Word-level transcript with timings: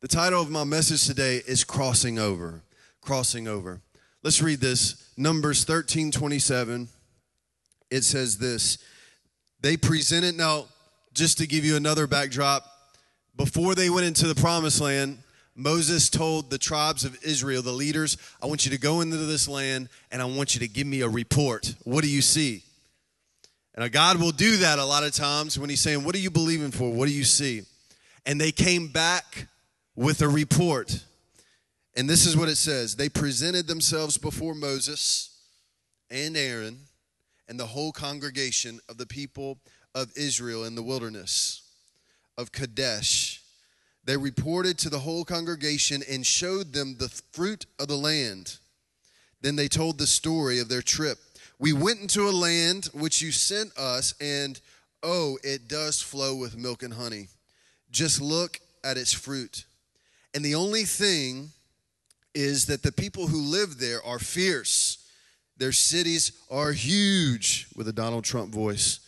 The 0.00 0.06
title 0.06 0.40
of 0.40 0.48
my 0.48 0.62
message 0.62 1.08
today 1.08 1.42
is 1.44 1.64
Crossing 1.64 2.20
Over. 2.20 2.62
Crossing 3.00 3.48
Over. 3.48 3.80
Let's 4.22 4.40
read 4.40 4.60
this. 4.60 5.10
Numbers 5.16 5.64
13 5.64 6.12
27. 6.12 6.86
It 7.90 8.04
says 8.04 8.38
this. 8.38 8.78
They 9.60 9.76
presented, 9.76 10.36
now, 10.36 10.66
just 11.14 11.38
to 11.38 11.48
give 11.48 11.64
you 11.64 11.74
another 11.74 12.06
backdrop, 12.06 12.64
before 13.34 13.74
they 13.74 13.90
went 13.90 14.06
into 14.06 14.28
the 14.28 14.36
promised 14.36 14.80
land, 14.80 15.18
Moses 15.56 16.08
told 16.08 16.48
the 16.48 16.58
tribes 16.58 17.04
of 17.04 17.18
Israel, 17.24 17.60
the 17.60 17.72
leaders, 17.72 18.18
I 18.40 18.46
want 18.46 18.66
you 18.66 18.70
to 18.70 18.78
go 18.78 19.00
into 19.00 19.16
this 19.16 19.48
land 19.48 19.88
and 20.12 20.22
I 20.22 20.26
want 20.26 20.54
you 20.54 20.60
to 20.60 20.68
give 20.68 20.86
me 20.86 21.00
a 21.00 21.08
report. 21.08 21.74
What 21.82 22.04
do 22.04 22.08
you 22.08 22.22
see? 22.22 22.62
And 23.74 23.90
God 23.90 24.20
will 24.20 24.30
do 24.30 24.58
that 24.58 24.78
a 24.78 24.84
lot 24.84 25.02
of 25.02 25.12
times 25.12 25.58
when 25.58 25.70
He's 25.70 25.80
saying, 25.80 26.04
What 26.04 26.14
are 26.14 26.18
you 26.18 26.30
believing 26.30 26.70
for? 26.70 26.92
What 26.92 27.08
do 27.08 27.12
you 27.12 27.24
see? 27.24 27.62
And 28.24 28.40
they 28.40 28.52
came 28.52 28.86
back 28.86 29.48
with 29.98 30.22
a 30.22 30.28
report. 30.28 31.04
And 31.96 32.08
this 32.08 32.24
is 32.24 32.36
what 32.36 32.48
it 32.48 32.56
says 32.56 32.94
They 32.94 33.08
presented 33.08 33.66
themselves 33.66 34.16
before 34.16 34.54
Moses 34.54 35.36
and 36.08 36.36
Aaron 36.36 36.78
and 37.48 37.58
the 37.58 37.66
whole 37.66 37.90
congregation 37.90 38.78
of 38.88 38.96
the 38.96 39.06
people 39.06 39.58
of 39.96 40.12
Israel 40.16 40.64
in 40.64 40.76
the 40.76 40.84
wilderness 40.84 41.62
of 42.36 42.52
Kadesh. 42.52 43.42
They 44.04 44.16
reported 44.16 44.78
to 44.78 44.88
the 44.88 45.00
whole 45.00 45.24
congregation 45.24 46.02
and 46.08 46.24
showed 46.24 46.72
them 46.72 46.94
the 46.96 47.08
fruit 47.32 47.66
of 47.80 47.88
the 47.88 47.96
land. 47.96 48.58
Then 49.40 49.56
they 49.56 49.68
told 49.68 49.98
the 49.98 50.06
story 50.06 50.60
of 50.60 50.68
their 50.68 50.80
trip. 50.80 51.18
We 51.58 51.72
went 51.72 52.00
into 52.00 52.28
a 52.28 52.30
land 52.30 52.88
which 52.94 53.20
you 53.20 53.32
sent 53.32 53.76
us, 53.76 54.14
and 54.20 54.60
oh, 55.02 55.38
it 55.42 55.68
does 55.68 56.00
flow 56.00 56.36
with 56.36 56.56
milk 56.56 56.84
and 56.84 56.94
honey. 56.94 57.28
Just 57.90 58.20
look 58.20 58.60
at 58.84 58.96
its 58.96 59.12
fruit. 59.12 59.64
And 60.34 60.44
the 60.44 60.54
only 60.54 60.84
thing 60.84 61.50
is 62.34 62.66
that 62.66 62.82
the 62.82 62.92
people 62.92 63.26
who 63.26 63.40
live 63.40 63.78
there 63.78 64.02
are 64.04 64.18
fierce. 64.18 64.98
Their 65.56 65.72
cities 65.72 66.32
are 66.50 66.72
huge, 66.72 67.66
with 67.74 67.88
a 67.88 67.92
Donald 67.92 68.24
Trump 68.24 68.54
voice, 68.54 69.00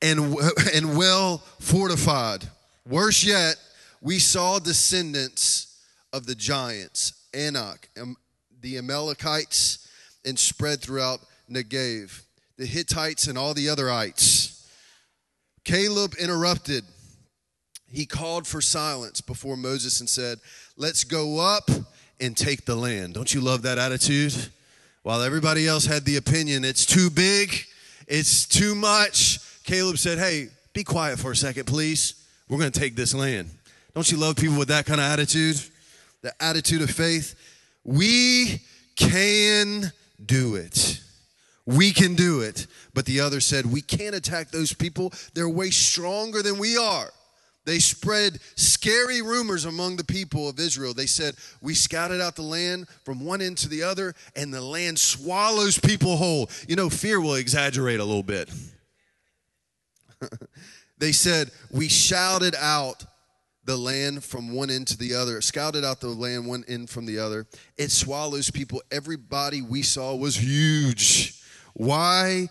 and, 0.00 0.36
and 0.74 0.96
well 0.96 1.38
fortified. 1.58 2.46
Worse 2.88 3.24
yet, 3.24 3.56
we 4.00 4.18
saw 4.18 4.58
descendants 4.58 5.80
of 6.12 6.26
the 6.26 6.34
giants, 6.34 7.26
Anak, 7.32 7.88
um, 8.00 8.16
the 8.60 8.78
Amalekites, 8.78 9.88
and 10.24 10.38
spread 10.38 10.80
throughout 10.80 11.20
Negev, 11.50 12.22
the 12.56 12.66
Hittites, 12.66 13.26
and 13.26 13.36
all 13.36 13.54
the 13.54 13.68
other 13.68 13.90
ites. 13.90 14.70
Caleb 15.64 16.14
interrupted 16.20 16.84
he 17.94 18.06
called 18.06 18.46
for 18.46 18.60
silence 18.60 19.20
before 19.20 19.56
Moses 19.56 20.00
and 20.00 20.08
said, 20.08 20.38
Let's 20.76 21.04
go 21.04 21.38
up 21.38 21.70
and 22.20 22.36
take 22.36 22.64
the 22.64 22.74
land. 22.74 23.14
Don't 23.14 23.32
you 23.32 23.40
love 23.40 23.62
that 23.62 23.78
attitude? 23.78 24.34
While 25.02 25.22
everybody 25.22 25.68
else 25.68 25.84
had 25.84 26.04
the 26.04 26.16
opinion, 26.16 26.64
it's 26.64 26.86
too 26.86 27.10
big, 27.10 27.54
it's 28.08 28.46
too 28.46 28.74
much. 28.74 29.38
Caleb 29.64 29.98
said, 29.98 30.18
Hey, 30.18 30.48
be 30.72 30.82
quiet 30.82 31.18
for 31.18 31.30
a 31.30 31.36
second, 31.36 31.66
please. 31.66 32.14
We're 32.48 32.58
going 32.58 32.72
to 32.72 32.80
take 32.80 32.96
this 32.96 33.14
land. 33.14 33.50
Don't 33.94 34.10
you 34.10 34.18
love 34.18 34.36
people 34.36 34.58
with 34.58 34.68
that 34.68 34.86
kind 34.86 35.00
of 35.00 35.06
attitude? 35.06 35.60
The 36.22 36.32
attitude 36.42 36.82
of 36.82 36.90
faith. 36.90 37.34
We 37.84 38.60
can 38.96 39.92
do 40.24 40.56
it. 40.56 41.00
We 41.66 41.92
can 41.92 42.14
do 42.14 42.40
it. 42.40 42.66
But 42.92 43.06
the 43.06 43.20
other 43.20 43.40
said, 43.40 43.66
We 43.66 43.80
can't 43.80 44.14
attack 44.14 44.50
those 44.50 44.72
people. 44.72 45.12
They're 45.34 45.48
way 45.48 45.70
stronger 45.70 46.42
than 46.42 46.58
we 46.58 46.76
are. 46.76 47.10
They 47.64 47.78
spread 47.78 48.38
scary 48.56 49.22
rumors 49.22 49.64
among 49.64 49.96
the 49.96 50.04
people 50.04 50.48
of 50.48 50.60
Israel. 50.60 50.92
They 50.92 51.06
said, 51.06 51.34
We 51.62 51.74
scouted 51.74 52.20
out 52.20 52.36
the 52.36 52.42
land 52.42 52.88
from 53.04 53.24
one 53.24 53.40
end 53.40 53.58
to 53.58 53.68
the 53.68 53.82
other, 53.82 54.14
and 54.36 54.52
the 54.52 54.60
land 54.60 54.98
swallows 54.98 55.78
people 55.78 56.16
whole. 56.16 56.50
You 56.68 56.76
know, 56.76 56.90
fear 56.90 57.20
will 57.20 57.34
exaggerate 57.34 58.00
a 58.00 58.04
little 58.04 58.22
bit. 58.22 58.50
they 60.98 61.12
said, 61.12 61.50
We 61.70 61.88
shouted 61.88 62.54
out 62.54 63.04
the 63.64 63.76
land 63.76 64.22
from 64.22 64.52
one 64.52 64.68
end 64.68 64.88
to 64.88 64.98
the 64.98 65.14
other, 65.14 65.40
scouted 65.40 65.84
out 65.84 66.00
the 66.00 66.08
land 66.08 66.46
one 66.46 66.64
end 66.68 66.90
from 66.90 67.06
the 67.06 67.18
other. 67.18 67.46
It 67.78 67.90
swallows 67.90 68.50
people. 68.50 68.82
Everybody 68.90 69.62
we 69.62 69.80
saw 69.80 70.14
was 70.14 70.36
huge. 70.36 71.40
Why, 71.72 72.48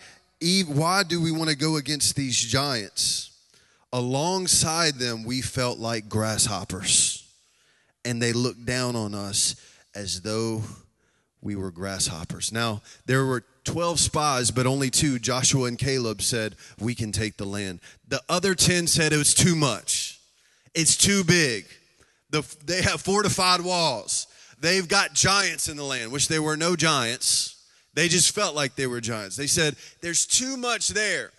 why 0.67 1.03
do 1.03 1.21
we 1.21 1.31
want 1.31 1.51
to 1.51 1.55
go 1.55 1.75
against 1.75 2.15
these 2.15 2.39
giants? 2.39 3.32
Alongside 3.93 4.95
them, 4.95 5.23
we 5.23 5.41
felt 5.41 5.77
like 5.77 6.09
grasshoppers. 6.09 7.25
And 8.03 8.21
they 8.21 8.33
looked 8.33 8.65
down 8.65 8.97
on 8.97 9.13
us 9.13 9.55
as 9.95 10.21
though 10.21 10.63
we 11.41 11.55
were 11.55 11.71
grasshoppers. 11.71 12.51
Now, 12.51 12.81
there 13.05 13.25
were 13.25 13.45
12 13.63 13.99
spies, 13.99 14.51
but 14.51 14.65
only 14.65 14.89
two, 14.89 15.19
Joshua 15.19 15.65
and 15.65 15.77
Caleb, 15.77 16.21
said, 16.21 16.55
We 16.79 16.95
can 16.95 17.11
take 17.11 17.37
the 17.37 17.45
land. 17.45 17.79
The 18.07 18.21
other 18.27 18.55
10 18.55 18.87
said 18.87 19.13
it 19.13 19.17
was 19.17 19.33
too 19.33 19.55
much, 19.55 20.19
it's 20.73 20.97
too 20.97 21.23
big. 21.23 21.65
The, 22.31 22.43
they 22.65 22.81
have 22.81 22.99
fortified 22.99 23.61
walls. 23.61 24.25
They've 24.59 24.87
got 24.87 25.13
giants 25.13 25.69
in 25.69 25.77
the 25.77 25.83
land, 25.83 26.11
which 26.11 26.29
there 26.29 26.41
were 26.41 26.57
no 26.57 26.75
giants. 26.75 27.63
They 27.93 28.07
just 28.07 28.33
felt 28.33 28.55
like 28.55 28.75
they 28.75 28.87
were 28.87 29.01
giants. 29.01 29.35
They 29.35 29.45
said, 29.45 29.75
There's 30.01 30.25
too 30.25 30.57
much 30.57 30.89
there. 30.89 31.31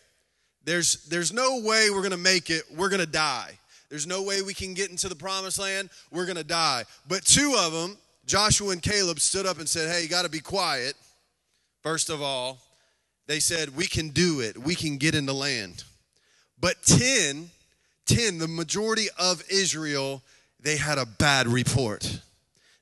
There's, 0.64 1.04
there's 1.06 1.32
no 1.32 1.60
way 1.60 1.90
we're 1.90 1.98
going 1.98 2.10
to 2.12 2.16
make 2.16 2.50
it. 2.50 2.64
We're 2.74 2.88
going 2.88 3.00
to 3.00 3.06
die. 3.06 3.58
There's 3.90 4.06
no 4.06 4.22
way 4.22 4.42
we 4.42 4.54
can 4.54 4.74
get 4.74 4.90
into 4.90 5.08
the 5.08 5.14
promised 5.14 5.58
land. 5.58 5.90
We're 6.10 6.24
going 6.24 6.36
to 6.36 6.44
die. 6.44 6.84
But 7.06 7.24
two 7.24 7.54
of 7.58 7.72
them, 7.72 7.98
Joshua 8.26 8.70
and 8.70 8.82
Caleb, 8.82 9.20
stood 9.20 9.46
up 9.46 9.58
and 9.58 9.68
said, 9.68 9.90
Hey, 9.90 10.02
you 10.02 10.08
got 10.08 10.24
to 10.24 10.30
be 10.30 10.40
quiet. 10.40 10.94
First 11.82 12.08
of 12.08 12.22
all, 12.22 12.58
they 13.26 13.40
said, 13.40 13.76
We 13.76 13.86
can 13.86 14.08
do 14.08 14.40
it. 14.40 14.56
We 14.58 14.74
can 14.74 14.96
get 14.96 15.14
in 15.14 15.26
the 15.26 15.34
land. 15.34 15.84
But 16.58 16.82
10, 16.82 17.50
10, 18.06 18.38
the 18.38 18.48
majority 18.48 19.08
of 19.18 19.44
Israel, 19.50 20.22
they 20.60 20.76
had 20.78 20.96
a 20.96 21.04
bad 21.06 21.46
report. 21.46 22.20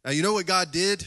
Now, 0.04 0.12
you 0.12 0.22
know 0.22 0.32
what 0.32 0.47
God 0.47 0.70
did? 0.70 1.06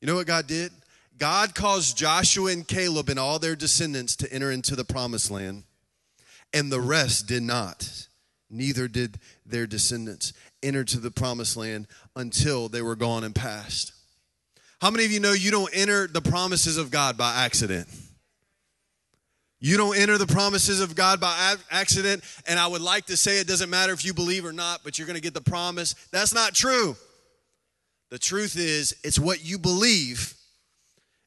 You 0.00 0.08
know 0.08 0.16
what 0.16 0.26
God 0.26 0.48
did? 0.48 0.72
God 1.18 1.54
caused 1.54 1.96
Joshua 1.96 2.50
and 2.50 2.66
Caleb 2.66 3.08
and 3.08 3.18
all 3.18 3.38
their 3.38 3.54
descendants 3.54 4.16
to 4.16 4.32
enter 4.32 4.50
into 4.50 4.74
the 4.74 4.84
promised 4.84 5.30
land 5.30 5.62
and 6.54 6.72
the 6.72 6.80
rest 6.80 7.26
did 7.26 7.42
not. 7.42 8.06
Neither 8.48 8.88
did 8.88 9.18
their 9.44 9.66
descendants 9.66 10.32
enter 10.62 10.84
to 10.84 11.00
the 11.00 11.10
promised 11.10 11.56
land 11.56 11.88
until 12.14 12.68
they 12.68 12.80
were 12.80 12.96
gone 12.96 13.24
and 13.24 13.34
past. 13.34 13.92
How 14.80 14.90
many 14.90 15.04
of 15.04 15.12
you 15.12 15.20
know 15.20 15.32
you 15.32 15.50
don't 15.50 15.70
enter 15.74 16.06
the 16.06 16.22
promises 16.22 16.78
of 16.78 16.90
God 16.90 17.18
by 17.18 17.44
accident? 17.44 17.88
You 19.58 19.76
don't 19.78 19.96
enter 19.96 20.18
the 20.18 20.26
promises 20.26 20.80
of 20.80 20.94
God 20.94 21.20
by 21.20 21.56
accident. 21.70 22.22
And 22.46 22.58
I 22.58 22.66
would 22.66 22.82
like 22.82 23.06
to 23.06 23.16
say 23.16 23.40
it 23.40 23.46
doesn't 23.46 23.70
matter 23.70 23.92
if 23.92 24.04
you 24.04 24.12
believe 24.12 24.44
or 24.44 24.52
not, 24.52 24.80
but 24.84 24.98
you're 24.98 25.06
going 25.06 25.16
to 25.16 25.22
get 25.22 25.34
the 25.34 25.40
promise. 25.40 25.94
That's 26.12 26.34
not 26.34 26.54
true. 26.54 26.96
The 28.10 28.18
truth 28.18 28.56
is, 28.56 28.94
it's 29.02 29.18
what 29.18 29.44
you 29.44 29.58
believe, 29.58 30.34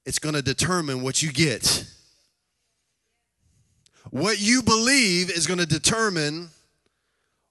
it's 0.06 0.20
going 0.20 0.36
to 0.36 0.44
determine 0.44 1.02
what 1.02 1.22
you 1.22 1.34
get. 1.34 1.86
What 4.18 4.40
you 4.40 4.64
believe 4.64 5.30
is 5.30 5.46
going 5.46 5.60
to 5.60 5.68
determine 5.68 6.50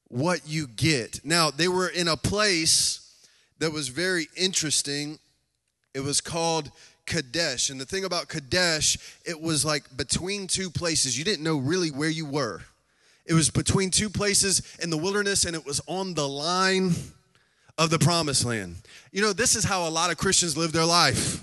what 0.08 0.48
you 0.48 0.66
get. 0.66 1.24
Now, 1.24 1.52
they 1.52 1.68
were 1.68 1.86
in 1.86 2.08
a 2.08 2.16
place 2.16 3.14
that 3.60 3.72
was 3.72 3.86
very 3.86 4.26
interesting. 4.36 5.20
It 5.94 6.00
was 6.00 6.20
called 6.20 6.72
Kadesh. 7.06 7.70
And 7.70 7.80
the 7.80 7.84
thing 7.84 8.04
about 8.04 8.26
Kadesh, 8.26 8.98
it 9.24 9.40
was 9.40 9.64
like 9.64 9.96
between 9.96 10.48
two 10.48 10.68
places. 10.68 11.16
You 11.16 11.24
didn't 11.24 11.44
know 11.44 11.56
really 11.56 11.92
where 11.92 12.10
you 12.10 12.26
were. 12.26 12.62
It 13.26 13.34
was 13.34 13.48
between 13.48 13.92
two 13.92 14.10
places 14.10 14.76
in 14.82 14.90
the 14.90 14.96
wilderness, 14.96 15.44
and 15.44 15.54
it 15.54 15.64
was 15.64 15.80
on 15.86 16.14
the 16.14 16.28
line 16.28 16.90
of 17.78 17.90
the 17.90 18.00
promised 18.00 18.44
land. 18.44 18.74
You 19.12 19.22
know, 19.22 19.32
this 19.32 19.54
is 19.54 19.62
how 19.62 19.86
a 19.86 19.90
lot 19.90 20.10
of 20.10 20.16
Christians 20.16 20.56
live 20.56 20.72
their 20.72 20.84
life. 20.84 21.40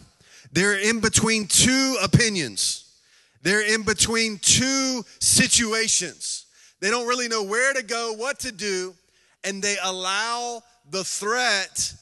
They're 0.51 0.77
in 0.77 0.99
between 0.99 1.47
two 1.47 1.95
opinions. 2.03 2.82
They're 3.43 3.73
in 3.73 3.83
between 3.83 4.39
two 4.39 5.03
situations. 5.19 6.45
They 6.79 6.89
don't 6.89 7.07
really 7.07 7.27
know 7.27 7.43
where 7.43 7.73
to 7.73 7.83
go, 7.83 8.13
what 8.13 8.39
to 8.39 8.51
do, 8.51 8.95
and 9.43 9.61
they 9.61 9.75
allow 9.83 10.63
the 10.89 11.03
threat 11.03 11.93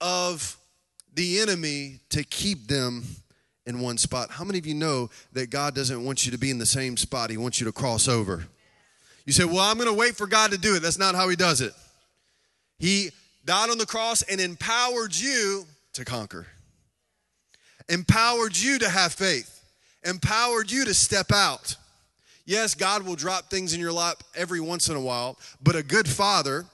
of 0.00 0.56
the 1.14 1.40
enemy 1.40 2.00
to 2.10 2.24
keep 2.24 2.66
them 2.66 3.04
in 3.66 3.80
one 3.80 3.98
spot. 3.98 4.30
How 4.32 4.42
many 4.42 4.58
of 4.58 4.66
you 4.66 4.74
know 4.74 5.10
that 5.32 5.50
God 5.50 5.76
doesn't 5.76 6.04
want 6.04 6.26
you 6.26 6.32
to 6.32 6.38
be 6.38 6.50
in 6.50 6.58
the 6.58 6.66
same 6.66 6.96
spot? 6.96 7.30
He 7.30 7.36
wants 7.36 7.60
you 7.60 7.66
to 7.66 7.72
cross 7.72 8.08
over. 8.08 8.44
You 9.26 9.32
say, 9.32 9.44
Well, 9.44 9.60
I'm 9.60 9.76
going 9.76 9.88
to 9.88 9.94
wait 9.94 10.16
for 10.16 10.26
God 10.26 10.50
to 10.50 10.58
do 10.58 10.74
it. 10.74 10.80
That's 10.82 10.98
not 10.98 11.14
how 11.14 11.28
He 11.28 11.36
does 11.36 11.60
it. 11.60 11.72
He 12.80 13.10
died 13.44 13.70
on 13.70 13.78
the 13.78 13.86
cross 13.86 14.22
and 14.22 14.40
empowered 14.40 15.14
you 15.14 15.66
to 15.92 16.04
conquer, 16.04 16.48
empowered 17.88 18.56
you 18.56 18.80
to 18.80 18.88
have 18.88 19.12
faith 19.12 19.59
empowered 20.04 20.70
you 20.70 20.84
to 20.84 20.94
step 20.94 21.32
out. 21.32 21.76
Yes, 22.46 22.74
God 22.74 23.04
will 23.04 23.16
drop 23.16 23.50
things 23.50 23.74
in 23.74 23.80
your 23.80 23.92
lap 23.92 24.22
every 24.34 24.60
once 24.60 24.88
in 24.88 24.96
a 24.96 25.00
while, 25.00 25.38
but 25.62 25.76
a 25.76 25.82
good 25.82 26.08
father, 26.08 26.66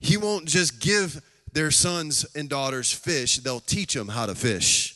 He 0.00 0.16
won't 0.16 0.44
just 0.44 0.80
give 0.80 1.20
their 1.52 1.70
sons 1.70 2.26
and 2.36 2.48
daughters 2.48 2.92
fish, 2.92 3.38
they'll 3.38 3.60
teach 3.60 3.94
them 3.94 4.08
how 4.08 4.26
to 4.26 4.34
fish. 4.34 4.94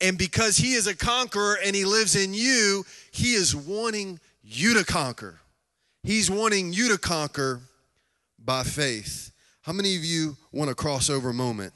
And 0.00 0.18
because 0.18 0.56
He 0.56 0.74
is 0.74 0.86
a 0.86 0.94
conqueror 0.94 1.58
and 1.64 1.74
He 1.74 1.84
lives 1.84 2.14
in 2.14 2.34
you, 2.34 2.84
He 3.10 3.34
is 3.34 3.56
wanting 3.56 4.20
you 4.42 4.74
to 4.74 4.84
conquer. 4.84 5.40
He's 6.02 6.30
wanting 6.30 6.72
you 6.72 6.90
to 6.90 6.98
conquer 6.98 7.62
by 8.38 8.64
faith. 8.64 9.30
How 9.62 9.72
many 9.72 9.96
of 9.96 10.04
you 10.04 10.36
want 10.50 10.70
a 10.70 10.74
crossover 10.74 11.32
moment? 11.32 11.72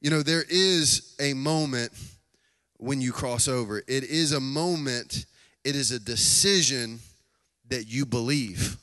You 0.00 0.10
know, 0.10 0.22
there 0.22 0.44
is 0.48 1.14
a 1.20 1.34
moment 1.34 1.92
when 2.78 3.00
you 3.00 3.12
cross 3.12 3.48
over. 3.48 3.78
It 3.86 4.04
is 4.04 4.32
a 4.32 4.40
moment, 4.40 5.26
it 5.64 5.76
is 5.76 5.92
a 5.92 6.00
decision 6.00 7.00
that 7.68 7.86
you 7.86 8.06
believe. 8.06 8.76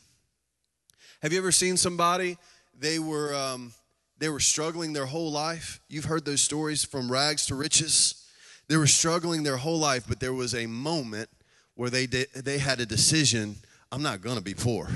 Have 1.21 1.33
you 1.33 1.39
ever 1.39 1.51
seen 1.51 1.77
somebody? 1.77 2.37
They 2.77 2.99
were 2.99 3.33
um, 3.33 3.73
they 4.17 4.29
were 4.29 4.39
struggling 4.39 4.93
their 4.93 5.05
whole 5.05 5.31
life. 5.31 5.79
You've 5.89 6.05
heard 6.05 6.25
those 6.25 6.41
stories 6.41 6.83
from 6.83 7.11
rags 7.11 7.45
to 7.47 7.55
riches. 7.55 8.25
They 8.67 8.77
were 8.77 8.87
struggling 8.87 9.43
their 9.43 9.57
whole 9.57 9.79
life, 9.79 10.05
but 10.07 10.19
there 10.19 10.33
was 10.33 10.53
a 10.53 10.67
moment 10.67 11.29
where 11.75 11.89
they 11.89 12.05
they 12.05 12.59
had 12.59 12.79
a 12.79 12.85
decision. 12.85 13.55
I'm 13.91 14.03
not 14.03 14.21
going 14.21 14.37
to 14.37 14.43
be 14.43 14.53
poor 14.53 14.89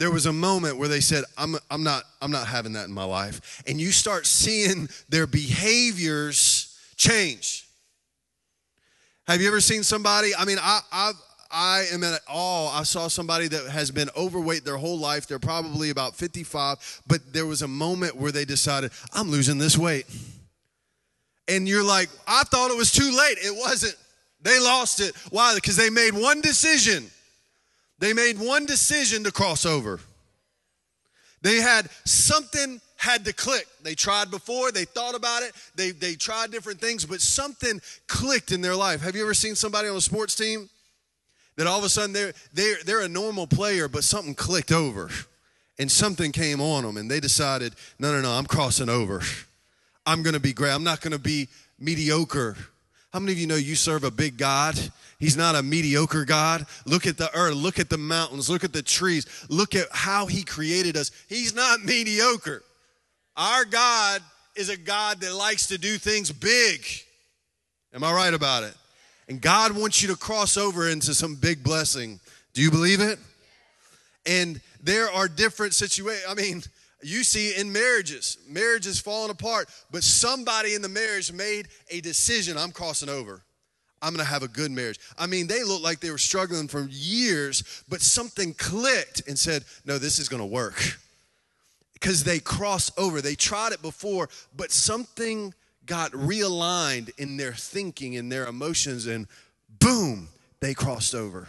there 0.00 0.10
was 0.10 0.24
a 0.24 0.32
moment 0.32 0.78
where 0.78 0.88
they 0.88 1.00
said 1.00 1.24
I'm, 1.38 1.56
I'm 1.70 1.84
not 1.84 2.02
i'm 2.20 2.32
not 2.32 2.48
having 2.48 2.72
that 2.72 2.86
in 2.88 2.92
my 2.92 3.04
life 3.04 3.62
and 3.66 3.80
you 3.80 3.92
start 3.92 4.26
seeing 4.26 4.88
their 5.08 5.28
behaviors 5.28 6.76
change 6.96 7.68
have 9.28 9.40
you 9.40 9.46
ever 9.46 9.60
seen 9.60 9.84
somebody 9.84 10.34
i 10.36 10.44
mean 10.44 10.58
i 10.60 10.80
i 10.90 11.12
I 11.52 11.86
am 11.92 12.04
at 12.04 12.20
all. 12.28 12.68
I 12.68 12.84
saw 12.84 13.08
somebody 13.08 13.48
that 13.48 13.68
has 13.70 13.90
been 13.90 14.08
overweight 14.16 14.64
their 14.64 14.76
whole 14.76 15.00
life. 15.00 15.26
They're 15.26 15.40
probably 15.40 15.90
about 15.90 16.14
55, 16.14 17.02
but 17.08 17.32
there 17.32 17.44
was 17.44 17.62
a 17.62 17.66
moment 17.66 18.14
where 18.14 18.30
they 18.30 18.44
decided, 18.44 18.92
I'm 19.12 19.32
losing 19.32 19.58
this 19.58 19.76
weight. 19.76 20.06
And 21.48 21.66
you're 21.66 21.82
like, 21.82 22.08
I 22.28 22.44
thought 22.44 22.70
it 22.70 22.76
was 22.76 22.92
too 22.92 23.10
late. 23.10 23.38
It 23.38 23.56
wasn't. 23.58 23.96
They 24.40 24.60
lost 24.60 25.00
it. 25.00 25.16
Why? 25.30 25.56
Because 25.56 25.74
they 25.74 25.90
made 25.90 26.12
one 26.14 26.40
decision 26.40 27.10
they 28.00 28.12
made 28.12 28.38
one 28.38 28.66
decision 28.66 29.22
to 29.24 29.30
cross 29.30 29.64
over. 29.64 30.00
They 31.42 31.56
had 31.56 31.88
something 32.04 32.80
had 32.96 33.24
to 33.24 33.32
click. 33.32 33.66
They 33.82 33.94
tried 33.94 34.30
before, 34.30 34.72
they 34.72 34.84
thought 34.84 35.14
about 35.14 35.42
it, 35.42 35.52
they, 35.74 35.90
they 35.92 36.14
tried 36.14 36.50
different 36.50 36.80
things, 36.80 37.06
but 37.06 37.20
something 37.20 37.80
clicked 38.08 38.52
in 38.52 38.60
their 38.60 38.76
life. 38.76 39.00
Have 39.00 39.16
you 39.16 39.22
ever 39.22 39.32
seen 39.32 39.54
somebody 39.54 39.88
on 39.88 39.96
a 39.96 40.00
sports 40.02 40.34
team 40.34 40.68
that 41.56 41.66
all 41.66 41.78
of 41.78 41.84
a 41.84 41.88
sudden 41.88 42.12
they're, 42.12 42.34
they're, 42.52 42.76
they're 42.84 43.00
a 43.00 43.08
normal 43.08 43.46
player, 43.46 43.88
but 43.88 44.04
something 44.04 44.34
clicked 44.34 44.72
over 44.72 45.08
and 45.78 45.90
something 45.90 46.30
came 46.30 46.60
on 46.60 46.84
them 46.84 46.98
and 46.98 47.10
they 47.10 47.20
decided, 47.20 47.74
no, 47.98 48.12
no, 48.12 48.20
no, 48.20 48.32
I'm 48.32 48.46
crossing 48.46 48.90
over. 48.90 49.22
I'm 50.04 50.22
going 50.22 50.34
to 50.34 50.40
be 50.40 50.52
great. 50.52 50.72
I'm 50.72 50.84
not 50.84 51.00
going 51.00 51.12
to 51.12 51.18
be 51.18 51.48
mediocre. 51.78 52.56
How 53.12 53.18
many 53.18 53.32
of 53.32 53.38
you 53.38 53.46
know 53.46 53.56
you 53.56 53.74
serve 53.74 54.04
a 54.04 54.10
big 54.10 54.36
God? 54.36 54.78
He's 55.18 55.36
not 55.36 55.56
a 55.56 55.62
mediocre 55.62 56.24
God. 56.24 56.64
Look 56.86 57.06
at 57.06 57.18
the 57.18 57.30
earth, 57.36 57.54
look 57.54 57.78
at 57.78 57.90
the 57.90 57.98
mountains, 57.98 58.48
look 58.48 58.62
at 58.62 58.72
the 58.72 58.82
trees, 58.82 59.26
look 59.48 59.74
at 59.74 59.86
how 59.90 60.26
He 60.26 60.44
created 60.44 60.96
us. 60.96 61.10
He's 61.28 61.54
not 61.54 61.84
mediocre. 61.84 62.62
Our 63.36 63.64
God 63.64 64.22
is 64.54 64.68
a 64.68 64.76
God 64.76 65.20
that 65.20 65.34
likes 65.34 65.68
to 65.68 65.78
do 65.78 65.98
things 65.98 66.30
big. 66.30 66.84
Am 67.92 68.04
I 68.04 68.12
right 68.12 68.34
about 68.34 68.62
it? 68.62 68.74
And 69.28 69.40
God 69.40 69.72
wants 69.72 70.02
you 70.02 70.08
to 70.08 70.16
cross 70.16 70.56
over 70.56 70.88
into 70.88 71.14
some 71.14 71.34
big 71.34 71.64
blessing. 71.64 72.20
Do 72.52 72.62
you 72.62 72.70
believe 72.70 73.00
it? 73.00 73.18
And 74.26 74.60
there 74.82 75.10
are 75.10 75.28
different 75.28 75.74
situations. 75.74 76.26
I 76.28 76.34
mean, 76.34 76.62
you 77.02 77.24
see 77.24 77.56
in 77.56 77.72
marriages, 77.72 78.38
marriages 78.48 79.00
falling 79.00 79.30
apart, 79.30 79.68
but 79.90 80.02
somebody 80.02 80.74
in 80.74 80.82
the 80.82 80.88
marriage 80.88 81.32
made 81.32 81.68
a 81.90 82.00
decision 82.00 82.56
I'm 82.56 82.72
crossing 82.72 83.08
over. 83.08 83.42
I'm 84.02 84.14
to 84.24 84.32
have 84.32 84.42
a 84.42 84.48
good 84.48 84.70
marriage. 84.70 84.98
I 85.18 85.26
mean, 85.26 85.46
they 85.46 85.62
looked 85.62 85.84
like 85.84 86.00
they 86.00 86.10
were 86.10 86.18
struggling 86.18 86.68
for 86.68 86.86
years, 86.88 87.84
but 87.88 88.00
something 88.00 88.54
clicked 88.54 89.28
and 89.28 89.38
said, 89.38 89.64
No, 89.84 89.98
this 89.98 90.18
is 90.18 90.28
to 90.40 90.46
work. 90.46 90.98
Because 91.92 92.24
they 92.24 92.38
crossed 92.38 92.98
over. 92.98 93.20
They 93.20 93.34
tried 93.34 93.72
it 93.72 93.82
before, 93.82 94.30
but 94.56 94.72
something 94.72 95.52
got 95.84 96.12
realigned 96.12 97.10
in 97.18 97.36
their 97.36 97.52
thinking 97.52 98.16
and 98.16 98.32
their 98.32 98.46
emotions, 98.46 99.06
and 99.06 99.26
boom, 99.80 100.28
they 100.60 100.72
crossed 100.72 101.14
over. 101.14 101.48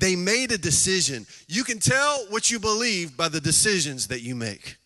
They 0.00 0.16
made 0.16 0.50
a 0.50 0.58
decision. 0.58 1.26
You 1.46 1.62
can 1.62 1.78
tell 1.78 2.24
what 2.30 2.50
you 2.50 2.58
believe 2.58 3.18
by 3.18 3.28
the 3.28 3.40
decisions 3.40 4.08
that 4.08 4.22
you 4.22 4.34
make. 4.34 4.78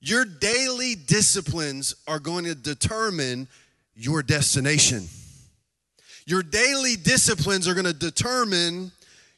Your 0.00 0.24
daily 0.24 0.96
disciplines 0.96 1.94
are 2.08 2.18
going 2.18 2.44
to 2.44 2.56
determine 2.56 3.46
your 3.94 4.20
destination. 4.24 5.06
Your 6.26 6.42
daily 6.42 6.96
disciplines 6.96 7.68
are 7.68 7.74
going 7.74 7.86
to 7.86 7.92
determine 7.92 8.90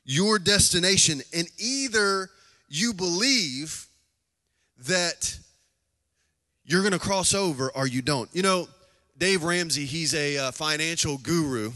your 0.07 0.39
destination. 0.39 1.21
And 1.35 1.47
either 1.59 2.31
you 2.71 2.95
believe 2.95 3.89
that 4.87 5.39
you're 6.65 6.81
going 6.81 6.93
to 6.93 6.99
cross 6.99 7.35
over 7.35 7.71
or 7.73 7.87
you 7.87 8.01
don't. 8.01 8.35
You 8.35 8.41
know, 8.41 8.69
Dave 9.19 9.45
Ramsey, 9.45 9.85
he's 9.85 10.15
a 10.15 10.39
uh, 10.39 10.51
financial 10.51 11.19
guru 11.19 11.73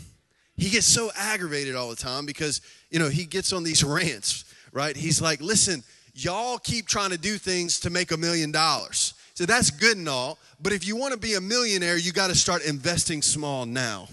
he 0.59 0.69
gets 0.69 0.87
so 0.87 1.11
aggravated 1.17 1.77
all 1.77 1.89
the 1.89 1.97
time 1.97 2.27
because, 2.27 2.61
you 2.91 2.99
know, 2.99 3.09
he 3.09 3.25
gets 3.25 3.53
on 3.53 3.63
these 3.63 3.83
rants, 3.85 4.45
right? 4.73 4.97
He's 4.97 5.23
like, 5.23 5.41
listen, 5.41 5.83
y'all 6.15 6.59
keep 6.59 6.87
trying 6.87 7.11
to 7.11 7.19
do 7.19 7.39
things 7.39 7.81
to 7.81 7.91
make 7.91 8.11
a 8.11 8.17
million 8.17 8.51
dollars. 8.53 9.15
So 9.35 9.47
that's 9.47 9.71
good 9.71 9.97
and 9.97 10.09
all, 10.09 10.37
but 10.61 10.73
if 10.73 10.85
you 10.85 10.97
want 10.97 11.13
to 11.15 11.19
be 11.19 11.35
a 11.35 11.41
millionaire, 11.41 11.97
you 11.97 12.11
got 12.11 12.27
to 12.27 12.35
start 12.35 12.65
investing 12.65 13.23
small 13.23 13.67
now. 13.67 14.09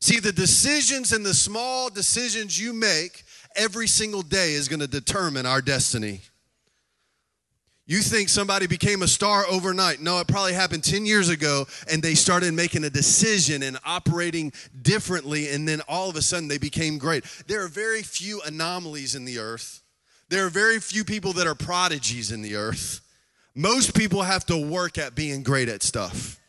See, 0.00 0.18
the 0.18 0.32
decisions 0.32 1.12
and 1.12 1.24
the 1.24 1.32
small 1.32 1.90
decisions 1.90 2.60
you 2.60 2.72
make 2.72 3.22
every 3.54 3.86
single 3.86 4.22
day 4.22 4.54
is 4.54 4.66
going 4.68 4.80
to 4.80 4.88
determine 4.88 5.46
our 5.46 5.62
destiny. 5.62 6.22
You 7.88 8.00
think 8.00 8.28
somebody 8.28 8.66
became 8.66 9.02
a 9.02 9.08
star 9.08 9.46
overnight. 9.48 10.00
No, 10.00 10.18
it 10.18 10.26
probably 10.26 10.54
happened 10.54 10.82
10 10.82 11.06
years 11.06 11.28
ago 11.28 11.66
and 11.90 12.02
they 12.02 12.14
started 12.14 12.52
making 12.52 12.82
a 12.82 12.90
decision 12.90 13.62
and 13.62 13.78
operating 13.84 14.52
differently, 14.82 15.50
and 15.50 15.68
then 15.68 15.80
all 15.88 16.10
of 16.10 16.16
a 16.16 16.22
sudden 16.22 16.48
they 16.48 16.58
became 16.58 16.98
great. 16.98 17.24
There 17.46 17.62
are 17.64 17.68
very 17.68 18.02
few 18.02 18.42
anomalies 18.42 19.14
in 19.14 19.24
the 19.24 19.38
earth, 19.38 19.82
there 20.28 20.44
are 20.44 20.50
very 20.50 20.80
few 20.80 21.04
people 21.04 21.32
that 21.34 21.46
are 21.46 21.54
prodigies 21.54 22.32
in 22.32 22.42
the 22.42 22.56
earth. 22.56 23.00
Most 23.54 23.96
people 23.96 24.22
have 24.22 24.44
to 24.46 24.56
work 24.56 24.98
at 24.98 25.14
being 25.14 25.42
great 25.44 25.68
at 25.68 25.82
stuff. 25.82 26.40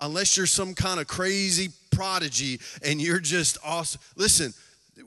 Unless 0.00 0.36
you're 0.36 0.46
some 0.46 0.74
kind 0.74 1.00
of 1.00 1.08
crazy 1.08 1.70
prodigy 1.90 2.60
and 2.82 3.02
you're 3.02 3.20
just 3.20 3.58
awesome. 3.64 4.00
Listen, 4.16 4.54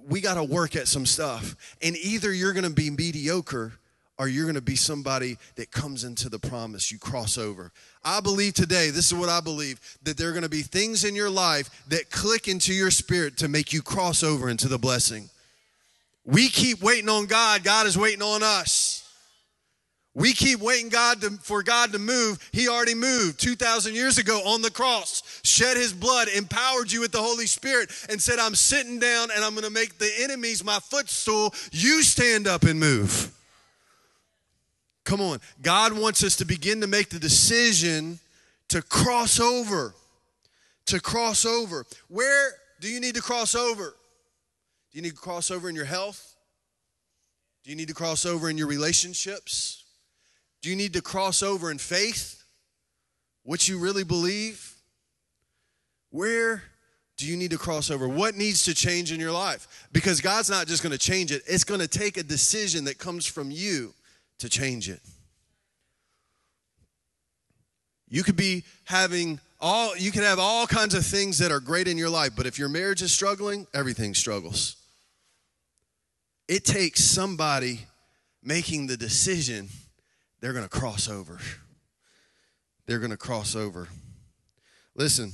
we 0.07 0.21
got 0.21 0.35
to 0.35 0.43
work 0.43 0.75
at 0.75 0.87
some 0.87 1.05
stuff. 1.05 1.55
And 1.81 1.95
either 1.97 2.31
you're 2.31 2.53
going 2.53 2.63
to 2.63 2.69
be 2.69 2.89
mediocre 2.89 3.73
or 4.19 4.27
you're 4.27 4.45
going 4.45 4.55
to 4.55 4.61
be 4.61 4.75
somebody 4.75 5.37
that 5.55 5.71
comes 5.71 6.03
into 6.03 6.29
the 6.29 6.39
promise. 6.39 6.91
You 6.91 6.97
cross 6.97 7.37
over. 7.37 7.71
I 8.03 8.19
believe 8.19 8.53
today, 8.53 8.89
this 8.89 9.07
is 9.07 9.13
what 9.13 9.29
I 9.29 9.41
believe, 9.41 9.79
that 10.03 10.17
there 10.17 10.29
are 10.29 10.33
going 10.33 10.43
to 10.43 10.49
be 10.49 10.61
things 10.61 11.03
in 11.03 11.15
your 11.15 11.29
life 11.29 11.69
that 11.89 12.09
click 12.09 12.47
into 12.47 12.73
your 12.73 12.91
spirit 12.91 13.37
to 13.37 13.47
make 13.47 13.73
you 13.73 13.81
cross 13.81 14.23
over 14.23 14.49
into 14.49 14.67
the 14.67 14.79
blessing. 14.79 15.29
We 16.25 16.49
keep 16.49 16.81
waiting 16.81 17.09
on 17.09 17.25
God, 17.25 17.63
God 17.63 17.87
is 17.87 17.97
waiting 17.97 18.21
on 18.21 18.43
us. 18.43 19.03
We 20.17 20.33
keep 20.33 20.61
waiting 20.61 20.89
God 20.89 21.21
to, 21.21 21.29
for 21.43 21.61
God 21.61 21.91
to 21.91 21.99
move. 21.99 22.39
He 22.51 22.67
already 22.67 22.95
moved 22.95 23.39
2,000 23.39 23.93
years 23.93 24.17
ago 24.17 24.41
on 24.47 24.63
the 24.63 24.71
cross, 24.71 25.21
shed 25.43 25.77
his 25.77 25.93
blood, 25.93 26.27
empowered 26.35 26.91
you 26.91 27.01
with 27.01 27.11
the 27.11 27.21
Holy 27.21 27.45
Spirit, 27.45 27.91
and 28.09 28.19
said, 28.19 28.39
I'm 28.39 28.55
sitting 28.55 28.97
down 28.97 29.29
and 29.31 29.45
I'm 29.45 29.51
going 29.51 29.63
to 29.63 29.69
make 29.69 29.99
the 29.99 30.09
enemies 30.21 30.63
my 30.63 30.79
footstool. 30.79 31.53
You 31.71 32.01
stand 32.01 32.47
up 32.47 32.63
and 32.63 32.79
move. 32.79 33.31
Come 35.07 35.21
on. 35.21 35.39
God 35.61 35.93
wants 35.93 36.21
us 36.21 36.35
to 36.35 36.45
begin 36.45 36.81
to 36.81 36.87
make 36.87 37.09
the 37.09 37.17
decision 37.17 38.19
to 38.67 38.81
cross 38.81 39.39
over. 39.39 39.95
To 40.87 40.99
cross 40.99 41.45
over. 41.45 41.85
Where 42.09 42.51
do 42.81 42.89
you 42.89 42.99
need 42.99 43.15
to 43.15 43.21
cross 43.21 43.55
over? 43.55 43.95
Do 44.91 44.97
you 44.97 45.01
need 45.01 45.15
to 45.15 45.21
cross 45.21 45.49
over 45.49 45.69
in 45.69 45.75
your 45.75 45.85
health? 45.85 46.35
Do 47.63 47.69
you 47.69 47.77
need 47.77 47.87
to 47.87 47.93
cross 47.93 48.25
over 48.25 48.49
in 48.49 48.57
your 48.57 48.67
relationships? 48.67 49.85
Do 50.61 50.69
you 50.69 50.75
need 50.75 50.91
to 50.91 51.01
cross 51.01 51.41
over 51.41 51.71
in 51.71 51.77
faith? 51.77 52.43
What 53.43 53.69
you 53.69 53.79
really 53.79 54.03
believe? 54.03 54.73
Where 56.09 56.63
do 57.15 57.25
you 57.25 57.37
need 57.37 57.51
to 57.51 57.57
cross 57.57 57.89
over? 57.89 58.09
What 58.09 58.35
needs 58.35 58.65
to 58.65 58.75
change 58.75 59.13
in 59.13 59.21
your 59.21 59.31
life? 59.31 59.87
Because 59.93 60.19
God's 60.19 60.49
not 60.49 60.67
just 60.67 60.83
going 60.83 60.91
to 60.91 60.97
change 60.97 61.31
it, 61.31 61.43
it's 61.47 61.63
going 61.63 61.79
to 61.79 61.87
take 61.87 62.17
a 62.17 62.23
decision 62.23 62.83
that 62.85 62.97
comes 62.97 63.25
from 63.25 63.51
you 63.51 63.93
to 64.39 64.49
change 64.49 64.89
it. 64.89 65.01
You 68.09 68.23
could 68.23 68.35
be 68.35 68.63
having 68.85 69.39
all 69.59 69.97
you 69.97 70.11
can 70.11 70.23
have 70.23 70.39
all 70.39 70.67
kinds 70.67 70.93
of 70.93 71.05
things 71.05 71.39
that 71.39 71.51
are 71.51 71.59
great 71.59 71.87
in 71.87 71.97
your 71.97 72.09
life, 72.09 72.31
but 72.35 72.45
if 72.45 72.59
your 72.59 72.69
marriage 72.69 73.01
is 73.01 73.11
struggling, 73.11 73.67
everything 73.73 74.13
struggles. 74.13 74.75
it 76.47 76.63
takes 76.63 77.03
somebody 77.03 77.87
making 78.43 78.87
the 78.87 78.95
decision 78.95 79.67
they're 80.39 80.53
going 80.53 80.63
to 80.63 80.69
cross 80.69 81.09
over. 81.09 81.39
They're 82.85 82.99
going 82.99 83.11
to 83.11 83.17
cross 83.17 83.55
over. 83.55 83.89
Listen, 84.95 85.33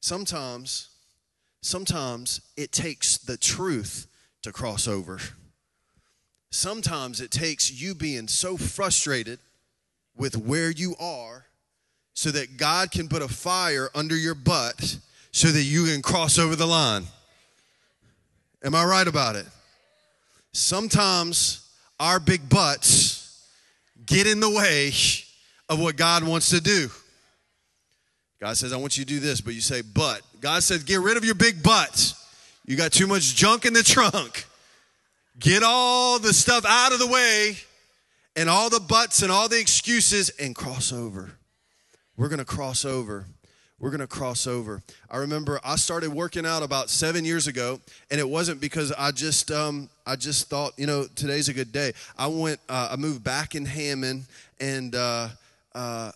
sometimes, 0.00 0.88
sometimes 1.60 2.40
it 2.56 2.72
takes 2.72 3.18
the 3.18 3.36
truth 3.36 4.08
to 4.42 4.50
cross 4.50 4.88
over. 4.88 5.20
Sometimes 6.52 7.22
it 7.22 7.30
takes 7.30 7.72
you 7.72 7.94
being 7.94 8.28
so 8.28 8.58
frustrated 8.58 9.38
with 10.14 10.36
where 10.36 10.70
you 10.70 10.94
are 11.00 11.46
so 12.12 12.30
that 12.30 12.58
God 12.58 12.90
can 12.90 13.08
put 13.08 13.22
a 13.22 13.28
fire 13.28 13.88
under 13.94 14.14
your 14.14 14.34
butt 14.34 14.98
so 15.30 15.48
that 15.48 15.62
you 15.62 15.86
can 15.86 16.02
cross 16.02 16.38
over 16.38 16.54
the 16.54 16.66
line. 16.66 17.04
Am 18.62 18.74
I 18.74 18.84
right 18.84 19.08
about 19.08 19.34
it? 19.34 19.46
Sometimes 20.52 21.66
our 21.98 22.20
big 22.20 22.46
butts 22.50 23.48
get 24.04 24.26
in 24.26 24.38
the 24.40 24.50
way 24.50 24.92
of 25.70 25.80
what 25.80 25.96
God 25.96 26.22
wants 26.22 26.50
to 26.50 26.60
do. 26.60 26.90
God 28.40 28.58
says, 28.58 28.74
I 28.74 28.76
want 28.76 28.98
you 28.98 29.06
to 29.06 29.08
do 29.08 29.20
this, 29.20 29.40
but 29.40 29.54
you 29.54 29.62
say, 29.62 29.80
but. 29.80 30.20
God 30.42 30.62
says, 30.62 30.84
get 30.84 31.00
rid 31.00 31.16
of 31.16 31.24
your 31.24 31.34
big 31.34 31.62
butt. 31.62 32.12
You 32.66 32.76
got 32.76 32.92
too 32.92 33.06
much 33.06 33.34
junk 33.34 33.64
in 33.64 33.72
the 33.72 33.82
trunk. 33.82 34.44
Get 35.38 35.62
all 35.64 36.18
the 36.18 36.32
stuff 36.32 36.64
out 36.66 36.92
of 36.92 36.98
the 36.98 37.06
way 37.06 37.56
and 38.36 38.48
all 38.48 38.70
the 38.70 38.80
butts 38.80 39.22
and 39.22 39.32
all 39.32 39.48
the 39.48 39.58
excuses 39.58 40.30
and 40.30 40.54
cross 40.54 40.92
over. 40.92 41.32
We're 42.16 42.28
going 42.28 42.38
to 42.38 42.44
cross 42.44 42.84
over. 42.84 43.26
We're 43.82 43.90
going 43.90 44.00
to 44.00 44.06
cross 44.06 44.46
over. 44.46 44.80
I 45.10 45.16
remember 45.16 45.58
I 45.64 45.74
started 45.74 46.12
working 46.12 46.46
out 46.46 46.62
about 46.62 46.88
seven 46.88 47.24
years 47.24 47.48
ago, 47.48 47.80
and 48.12 48.20
it 48.20 48.28
wasn't 48.28 48.60
because 48.60 48.92
I 48.92 49.10
just 49.10 49.50
um, 49.50 49.90
I 50.06 50.14
just 50.14 50.48
thought 50.48 50.72
you 50.76 50.86
know 50.86 51.06
today's 51.16 51.48
a 51.48 51.52
good 51.52 51.72
day. 51.72 51.92
I 52.16 52.28
went 52.28 52.60
uh, 52.68 52.90
I 52.92 52.96
moved 52.96 53.24
back 53.24 53.56
in 53.56 53.64
Hammond, 53.64 54.26
and 54.60 54.94
uh, 54.94 55.30
uh, 55.74 56.12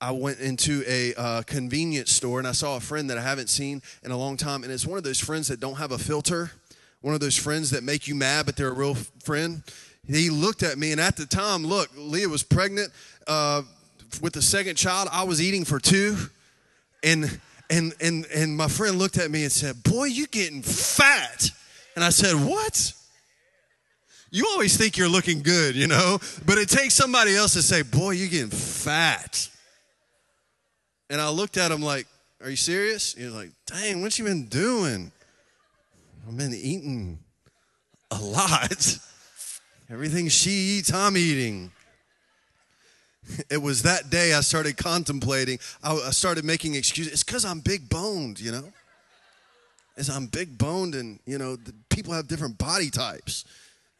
I 0.00 0.12
went 0.12 0.38
into 0.38 0.84
a 0.86 1.12
uh, 1.14 1.42
convenience 1.42 2.12
store, 2.12 2.38
and 2.38 2.46
I 2.46 2.52
saw 2.52 2.76
a 2.76 2.80
friend 2.80 3.10
that 3.10 3.18
I 3.18 3.22
haven't 3.22 3.48
seen 3.48 3.82
in 4.04 4.12
a 4.12 4.16
long 4.16 4.36
time, 4.36 4.62
and 4.62 4.70
it's 4.70 4.86
one 4.86 4.96
of 4.96 5.02
those 5.02 5.18
friends 5.18 5.48
that 5.48 5.58
don't 5.58 5.78
have 5.78 5.90
a 5.90 5.98
filter, 5.98 6.52
one 7.00 7.14
of 7.14 7.20
those 7.20 7.36
friends 7.36 7.70
that 7.70 7.82
make 7.82 8.08
you 8.08 8.14
mad, 8.14 8.46
but 8.46 8.56
they're 8.56 8.68
a 8.68 8.72
real 8.72 8.94
friend. 8.94 9.62
He 10.06 10.30
looked 10.30 10.62
at 10.62 10.78
me, 10.78 10.92
and 10.92 11.00
at 11.00 11.16
the 11.16 11.26
time, 11.26 11.64
look, 11.64 11.90
Leah 11.96 12.28
was 12.28 12.42
pregnant 12.42 12.90
uh, 13.26 13.62
with 14.22 14.32
the 14.32 14.42
second 14.42 14.76
child. 14.76 15.08
I 15.12 15.24
was 15.24 15.40
eating 15.42 15.64
for 15.64 15.78
two, 15.78 16.16
and 17.02 17.40
and 17.70 17.94
and 18.00 18.26
and 18.34 18.56
my 18.56 18.68
friend 18.68 18.98
looked 18.98 19.18
at 19.18 19.30
me 19.30 19.42
and 19.42 19.52
said, 19.52 19.82
"Boy, 19.82 20.04
you're 20.04 20.26
getting 20.26 20.62
fat." 20.62 21.50
And 21.94 22.04
I 22.04 22.08
said, 22.10 22.34
"What?" 22.34 22.92
You 24.30 24.46
always 24.50 24.76
think 24.76 24.98
you're 24.98 25.08
looking 25.08 25.42
good, 25.42 25.74
you 25.74 25.86
know, 25.86 26.18
but 26.44 26.58
it 26.58 26.68
takes 26.68 26.92
somebody 26.94 27.34
else 27.34 27.54
to 27.54 27.62
say, 27.62 27.82
"Boy, 27.82 28.12
you're 28.12 28.28
getting 28.28 28.50
fat." 28.50 29.48
And 31.10 31.20
I 31.20 31.28
looked 31.30 31.56
at 31.56 31.70
him 31.70 31.82
like, 31.82 32.06
"Are 32.42 32.50
you 32.50 32.56
serious?" 32.56 33.14
He 33.14 33.24
was 33.24 33.34
like, 33.34 33.50
"Dang, 33.66 34.02
what 34.02 34.18
you 34.18 34.24
been 34.24 34.46
doing?" 34.46 35.12
I've 36.28 36.36
been 36.36 36.52
eating 36.52 37.20
a 38.10 38.20
lot. 38.20 38.98
Everything 39.90 40.28
she 40.28 40.50
eats, 40.50 40.92
I'm 40.92 41.16
eating. 41.16 41.70
It 43.50 43.58
was 43.58 43.82
that 43.82 44.08
day 44.08 44.32
I 44.32 44.40
started 44.40 44.78
contemplating. 44.78 45.58
I 45.82 45.96
started 46.12 46.46
making 46.46 46.76
excuses. 46.76 47.12
It's 47.12 47.22
because 47.22 47.44
I'm 47.44 47.60
big 47.60 47.86
boned, 47.90 48.40
you 48.40 48.50
know? 48.50 48.72
As 49.98 50.08
I'm 50.08 50.28
big 50.28 50.56
boned, 50.56 50.94
and, 50.94 51.20
you 51.26 51.36
know, 51.36 51.58
people 51.90 52.14
have 52.14 52.26
different 52.26 52.56
body 52.56 52.88
types. 52.88 53.44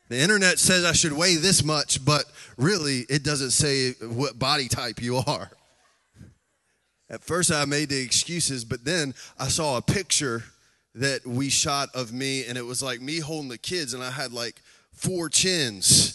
The 0.08 0.18
internet 0.18 0.58
says 0.58 0.86
I 0.86 0.92
should 0.92 1.12
weigh 1.12 1.34
this 1.36 1.62
much, 1.62 2.02
but 2.02 2.24
really, 2.56 3.00
it 3.10 3.22
doesn't 3.22 3.50
say 3.50 3.92
what 4.00 4.38
body 4.38 4.66
type 4.66 5.02
you 5.02 5.18
are. 5.18 5.50
At 7.10 7.22
first, 7.22 7.52
I 7.52 7.66
made 7.66 7.90
the 7.90 8.00
excuses, 8.00 8.64
but 8.64 8.82
then 8.82 9.14
I 9.38 9.48
saw 9.48 9.76
a 9.76 9.82
picture 9.82 10.44
that 10.94 11.26
we 11.26 11.48
shot 11.48 11.88
of 11.94 12.12
me, 12.12 12.44
and 12.44 12.58
it 12.58 12.64
was 12.64 12.82
like 12.82 13.00
me 13.00 13.20
holding 13.20 13.48
the 13.48 13.58
kids, 13.58 13.94
and 13.94 14.02
I 14.02 14.10
had 14.10 14.32
like 14.32 14.62
four 14.92 15.28
chins. 15.28 16.14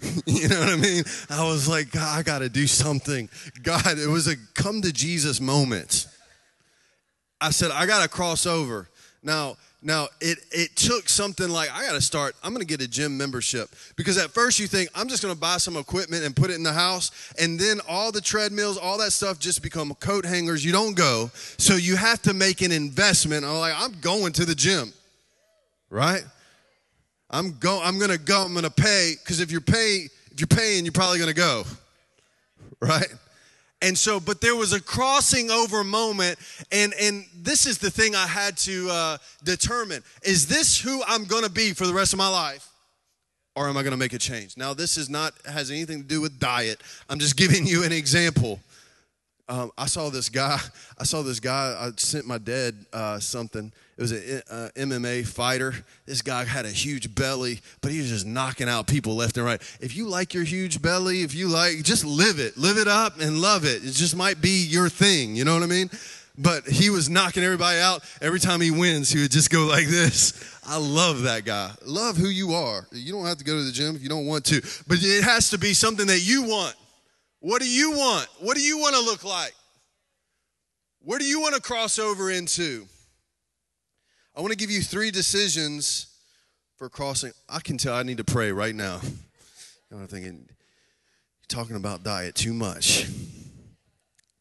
you 0.26 0.48
know 0.48 0.58
what 0.58 0.68
I 0.70 0.76
mean? 0.76 1.04
I 1.30 1.44
was 1.44 1.68
like, 1.68 1.94
I 1.96 2.22
got 2.22 2.40
to 2.40 2.48
do 2.48 2.66
something. 2.66 3.28
God, 3.62 3.98
it 3.98 4.08
was 4.08 4.26
a 4.26 4.34
come 4.54 4.82
to 4.82 4.92
Jesus 4.92 5.40
moment. 5.40 6.08
I 7.40 7.50
said, 7.50 7.70
I 7.70 7.86
got 7.86 8.02
to 8.02 8.08
cross 8.08 8.46
over. 8.46 8.88
Now, 9.22 9.56
now 9.82 10.08
it 10.20 10.38
it 10.50 10.76
took 10.76 11.08
something 11.08 11.48
like 11.48 11.70
I 11.72 11.84
got 11.84 11.92
to 11.92 12.00
start. 12.00 12.34
I'm 12.42 12.52
going 12.52 12.60
to 12.60 12.66
get 12.66 12.80
a 12.80 12.88
gym 12.88 13.16
membership 13.18 13.70
because 13.96 14.16
at 14.16 14.30
first 14.30 14.60
you 14.60 14.66
think 14.66 14.88
I'm 14.94 15.08
just 15.08 15.22
going 15.22 15.34
to 15.34 15.40
buy 15.40 15.56
some 15.56 15.76
equipment 15.76 16.24
and 16.24 16.34
put 16.34 16.50
it 16.50 16.54
in 16.54 16.62
the 16.62 16.72
house, 16.72 17.10
and 17.38 17.58
then 17.58 17.80
all 17.88 18.12
the 18.12 18.20
treadmills, 18.20 18.78
all 18.78 18.98
that 18.98 19.12
stuff 19.12 19.38
just 19.38 19.62
become 19.62 19.92
coat 19.94 20.24
hangers. 20.24 20.64
You 20.64 20.72
don't 20.72 20.94
go, 20.94 21.30
so 21.34 21.74
you 21.74 21.96
have 21.96 22.22
to 22.22 22.34
make 22.34 22.62
an 22.62 22.72
investment. 22.72 23.44
I'm 23.44 23.56
like, 23.56 23.74
I'm 23.76 23.92
going 24.00 24.32
to 24.34 24.44
the 24.44 24.54
gym, 24.54 24.92
right? 25.90 26.24
I'm 27.32 27.58
go. 27.58 27.80
I'm 27.82 27.98
gonna 27.98 28.18
go. 28.18 28.44
I'm 28.44 28.54
gonna 28.54 28.70
pay 28.70 29.14
because 29.18 29.40
if 29.40 29.50
you're 29.50 29.60
paying, 29.60 30.08
if 30.30 30.38
you're 30.38 30.46
paying, 30.46 30.84
you're 30.84 30.92
probably 30.92 31.18
gonna 31.18 31.32
go, 31.32 31.64
right? 32.80 33.12
And 33.82 33.98
so, 33.98 34.20
but 34.20 34.40
there 34.40 34.54
was 34.54 34.72
a 34.72 34.80
crossing 34.80 35.50
over 35.50 35.82
moment, 35.82 36.38
and 36.70 36.94
and 37.00 37.24
this 37.34 37.66
is 37.66 37.78
the 37.78 37.90
thing 37.90 38.14
I 38.14 38.28
had 38.28 38.56
to 38.58 38.88
uh, 38.88 39.18
determine: 39.42 40.04
is 40.22 40.46
this 40.46 40.80
who 40.80 41.02
I'm 41.08 41.24
gonna 41.24 41.48
be 41.48 41.72
for 41.72 41.88
the 41.88 41.92
rest 41.92 42.12
of 42.12 42.18
my 42.18 42.28
life, 42.28 42.68
or 43.56 43.68
am 43.68 43.76
I 43.76 43.82
gonna 43.82 43.96
make 43.96 44.12
a 44.12 44.18
change? 44.18 44.56
Now, 44.56 44.72
this 44.72 44.96
is 44.96 45.10
not 45.10 45.34
has 45.46 45.72
anything 45.72 46.02
to 46.02 46.08
do 46.08 46.20
with 46.20 46.38
diet. 46.38 46.80
I'm 47.10 47.18
just 47.18 47.36
giving 47.42 47.66
you 47.66 47.82
an 47.82 47.90
example. 47.90 48.60
Um, 49.48 49.70
I 49.76 49.86
saw 49.86 50.08
this 50.08 50.28
guy. 50.28 50.58
I 50.98 51.04
saw 51.04 51.22
this 51.22 51.40
guy. 51.40 51.76
I 51.78 51.90
sent 51.96 52.26
my 52.26 52.38
dad 52.38 52.74
uh, 52.92 53.18
something 53.18 53.72
it 53.98 54.00
was 54.00 54.12
an 54.12 54.42
uh, 54.50 54.68
MMA 54.74 55.26
fighter. 55.26 55.74
This 56.06 56.22
guy 56.22 56.44
had 56.44 56.64
a 56.64 56.70
huge 56.70 57.14
belly, 57.14 57.60
but 57.82 57.92
he 57.92 57.98
was 57.98 58.08
just 58.08 58.26
knocking 58.26 58.68
out 58.68 58.86
people 58.86 59.14
left 59.14 59.36
and 59.36 59.44
right. 59.44 59.60
If 59.80 59.94
you 59.94 60.08
like 60.08 60.32
your 60.32 60.44
huge 60.44 60.80
belly, 60.80 61.22
if 61.22 61.34
you 61.34 61.48
like, 61.48 61.82
just 61.82 62.04
live 62.04 62.40
it, 62.40 62.56
live 62.56 62.78
it 62.78 62.88
up 62.88 63.20
and 63.20 63.40
love 63.40 63.64
it. 63.64 63.84
It 63.84 63.92
just 63.92 64.16
might 64.16 64.40
be 64.40 64.64
your 64.64 64.88
thing. 64.88 65.36
You 65.36 65.44
know 65.44 65.54
what 65.54 65.62
I 65.62 65.66
mean? 65.66 65.90
But 66.38 66.66
he 66.66 66.88
was 66.88 67.10
knocking 67.10 67.44
everybody 67.44 67.78
out. 67.78 68.02
Every 68.22 68.40
time 68.40 68.62
he 68.62 68.70
wins, 68.70 69.10
he 69.10 69.20
would 69.20 69.30
just 69.30 69.50
go 69.50 69.66
like 69.66 69.86
this. 69.86 70.32
I 70.66 70.78
love 70.78 71.22
that 71.22 71.44
guy. 71.44 71.70
Love 71.84 72.16
who 72.16 72.28
you 72.28 72.54
are. 72.54 72.86
You 72.92 73.12
don't 73.12 73.26
have 73.26 73.38
to 73.38 73.44
go 73.44 73.58
to 73.58 73.62
the 73.62 73.72
gym 73.72 73.94
if 73.94 74.02
you 74.02 74.08
don't 74.08 74.26
want 74.26 74.46
to, 74.46 74.62
but 74.88 74.98
it 75.00 75.22
has 75.22 75.50
to 75.50 75.58
be 75.58 75.74
something 75.74 76.06
that 76.06 76.20
you 76.20 76.44
want. 76.44 76.74
What 77.42 77.60
do 77.60 77.68
you 77.68 77.90
want? 77.90 78.28
What 78.38 78.56
do 78.56 78.62
you 78.62 78.78
want 78.78 78.94
to 78.94 79.00
look 79.00 79.24
like? 79.24 79.52
Where 81.00 81.18
do 81.18 81.24
you 81.24 81.40
want 81.40 81.56
to 81.56 81.60
cross 81.60 81.98
over 81.98 82.30
into? 82.30 82.86
I 84.36 84.40
want 84.40 84.52
to 84.52 84.56
give 84.56 84.70
you 84.70 84.80
three 84.80 85.10
decisions 85.10 86.06
for 86.76 86.88
crossing. 86.88 87.32
I 87.48 87.58
can 87.58 87.78
tell 87.78 87.96
I 87.96 88.04
need 88.04 88.18
to 88.18 88.24
pray 88.24 88.52
right 88.52 88.76
now. 88.76 89.00
I'm 89.90 90.06
thinking, 90.06 90.48
talking 91.48 91.74
about 91.74 92.04
diet 92.04 92.36
too 92.36 92.52
much. 92.52 93.08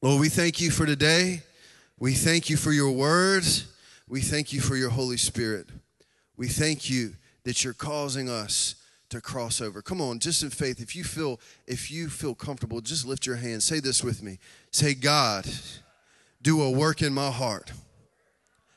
Lord, 0.04 0.22
we 0.22 0.30
thank 0.30 0.62
you 0.62 0.70
for 0.70 0.86
today. 0.86 1.42
We 1.98 2.14
thank 2.14 2.52
you 2.52 2.56
for 2.56 2.72
your 2.72 2.92
words. 2.92 3.66
We 4.08 4.22
thank 4.22 4.54
you 4.54 4.62
for 4.62 4.76
your 4.76 4.92
Holy 4.92 5.18
Spirit. 5.18 5.66
We 6.38 6.50
thank 6.50 6.88
you 6.88 7.16
that 7.46 7.64
you're 7.64 7.74
causing 7.74 8.30
us 8.30 8.76
to 9.12 9.22
cross 9.22 9.62
over. 9.62 9.82
Come 9.82 10.02
on, 10.02 10.20
just 10.20 10.44
in 10.44 10.50
faith, 10.50 10.82
if 10.82 10.96
you 10.96 11.04
feel 11.04 11.40
if 11.68 11.92
you 11.92 12.10
feel 12.10 12.34
comfortable, 12.34 12.82
just 12.82 13.06
lift 13.06 13.26
your 13.26 13.36
hand. 13.36 13.64
Say 13.64 13.80
this 13.80 14.04
with 14.04 14.24
me. 14.24 14.40
Say, 14.72 14.94
God, 14.94 15.46
do 16.42 16.62
a 16.62 16.72
work 16.72 17.02
in 17.02 17.14
my 17.14 17.30
heart 17.30 17.72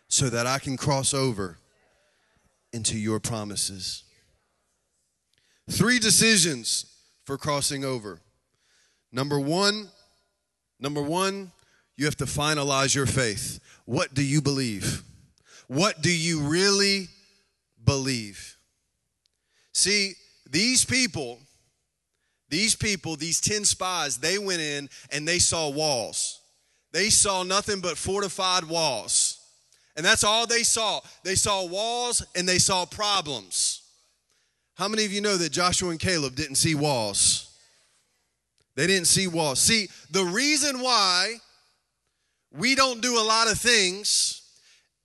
so 0.09 0.29
that 0.29 0.47
I 0.47 0.59
can 0.59 0.77
cross 0.77 1.15
over 1.15 1.59
into 2.73 2.99
your 2.99 3.21
promises. 3.21 4.05
Three 5.71 5.99
decisions 5.99 6.87
for 7.25 7.39
crossing 7.39 7.85
over. 7.85 8.21
Number 9.11 9.41
one, 9.41 9.89
number 10.79 11.01
one, 11.01 11.53
you 11.97 12.05
have 12.05 12.17
to 12.17 12.27
finalize 12.27 12.95
your 12.95 13.07
faith. 13.07 13.61
What 13.87 14.13
do 14.13 14.23
you 14.23 14.43
believe? 14.43 15.03
What 15.69 16.03
do 16.03 16.15
you 16.15 16.41
really 16.41 17.09
believe? 17.83 18.57
See, 19.73 20.15
these 20.51 20.85
people, 20.85 21.39
these 22.49 22.75
people, 22.77 23.17
these 23.17 23.41
10 23.41 23.65
spies, 23.65 24.19
they 24.19 24.39
went 24.39 24.61
in 24.61 24.89
and 25.11 25.27
they 25.27 25.39
saw 25.39 25.69
walls. 25.69 26.41
They 26.93 27.11
saw 27.11 27.43
nothing 27.43 27.81
but 27.81 27.99
fortified 27.99 28.65
walls. 28.65 29.41
And 29.97 30.05
that's 30.05 30.25
all 30.25 30.47
they 30.47 30.63
saw. 30.63 31.01
They 31.23 31.35
saw 31.35 31.67
walls 31.67 32.25
and 32.37 32.49
they 32.49 32.59
saw 32.59 32.85
problems. 32.85 33.83
How 34.75 34.89
many 34.89 35.05
of 35.05 35.13
you 35.13 35.21
know 35.21 35.37
that 35.37 35.53
Joshua 35.53 35.91
and 35.91 36.01
Caleb 36.01 36.35
didn't 36.35 36.57
see 36.57 36.75
walls? 36.75 37.57
They 38.77 38.87
didn't 38.87 39.07
see 39.07 39.29
walls. 39.29 39.61
See, 39.61 39.89
the 40.11 40.25
reason 40.25 40.81
why 40.81 41.35
we 42.53 42.75
don't 42.75 43.01
do 43.01 43.19
a 43.19 43.23
lot 43.23 43.51
of 43.51 43.59
things 43.59 44.43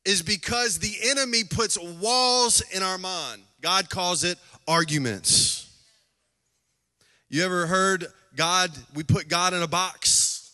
is 0.06 0.22
because 0.22 0.80
the 0.80 0.96
enemy 1.04 1.44
puts 1.44 1.78
walls 1.78 2.62
in 2.74 2.82
our 2.82 2.98
mind. 2.98 3.44
God 3.62 3.90
calls 3.90 4.24
it 4.24 4.38
arguments. 4.70 5.68
You 7.28 7.44
ever 7.44 7.66
heard 7.66 8.06
God, 8.36 8.70
we 8.94 9.04
put 9.04 9.28
God 9.28 9.54
in 9.54 9.64
a 9.64 9.68
box? 9.68 10.52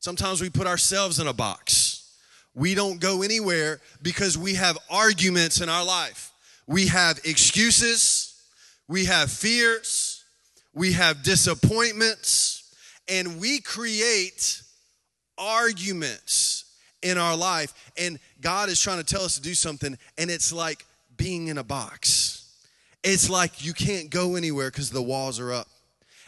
Sometimes 0.00 0.40
we 0.40 0.48
put 0.48 0.66
ourselves 0.66 1.20
in 1.20 1.26
a 1.26 1.34
box. 1.34 2.10
We 2.54 2.74
don't 2.74 2.98
go 2.98 3.20
anywhere 3.20 3.80
because 4.00 4.38
we 4.38 4.54
have 4.54 4.78
arguments 4.90 5.60
in 5.60 5.68
our 5.68 5.84
life. 5.84 6.32
We 6.66 6.86
have 6.86 7.20
excuses, 7.24 8.34
we 8.88 9.04
have 9.04 9.30
fears, 9.30 10.24
we 10.72 10.92
have 10.92 11.22
disappointments, 11.22 12.74
and 13.06 13.38
we 13.38 13.60
create 13.60 14.62
arguments 15.36 16.64
in 17.02 17.18
our 17.18 17.36
life. 17.36 17.74
And 17.98 18.18
God 18.40 18.70
is 18.70 18.80
trying 18.80 18.98
to 18.98 19.04
tell 19.04 19.22
us 19.22 19.34
to 19.34 19.42
do 19.42 19.54
something, 19.54 19.98
and 20.16 20.30
it's 20.30 20.52
like 20.52 20.86
being 21.16 21.48
in 21.48 21.58
a 21.58 21.64
box. 21.64 22.37
It's 23.04 23.30
like 23.30 23.64
you 23.64 23.72
can't 23.72 24.10
go 24.10 24.36
anywhere 24.36 24.70
because 24.70 24.90
the 24.90 25.02
walls 25.02 25.38
are 25.38 25.52
up. 25.52 25.68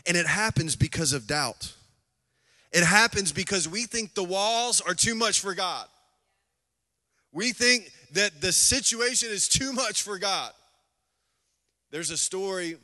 And 0.06 0.16
it 0.16 0.26
happens 0.26 0.76
because 0.76 1.12
of 1.12 1.26
doubt. 1.26 1.72
It 2.72 2.84
happens 2.84 3.32
because 3.32 3.68
we 3.68 3.84
think 3.84 4.14
the 4.14 4.24
walls 4.24 4.80
are 4.80 4.94
too 4.94 5.14
much 5.14 5.40
for 5.40 5.54
God. 5.54 5.86
We 7.32 7.52
think 7.52 7.90
that 8.12 8.40
the 8.40 8.52
situation 8.52 9.28
is 9.30 9.48
too 9.48 9.72
much 9.72 10.02
for 10.02 10.18
God. 10.18 10.52
There's 11.90 12.10
a 12.10 12.16
story 12.16 12.76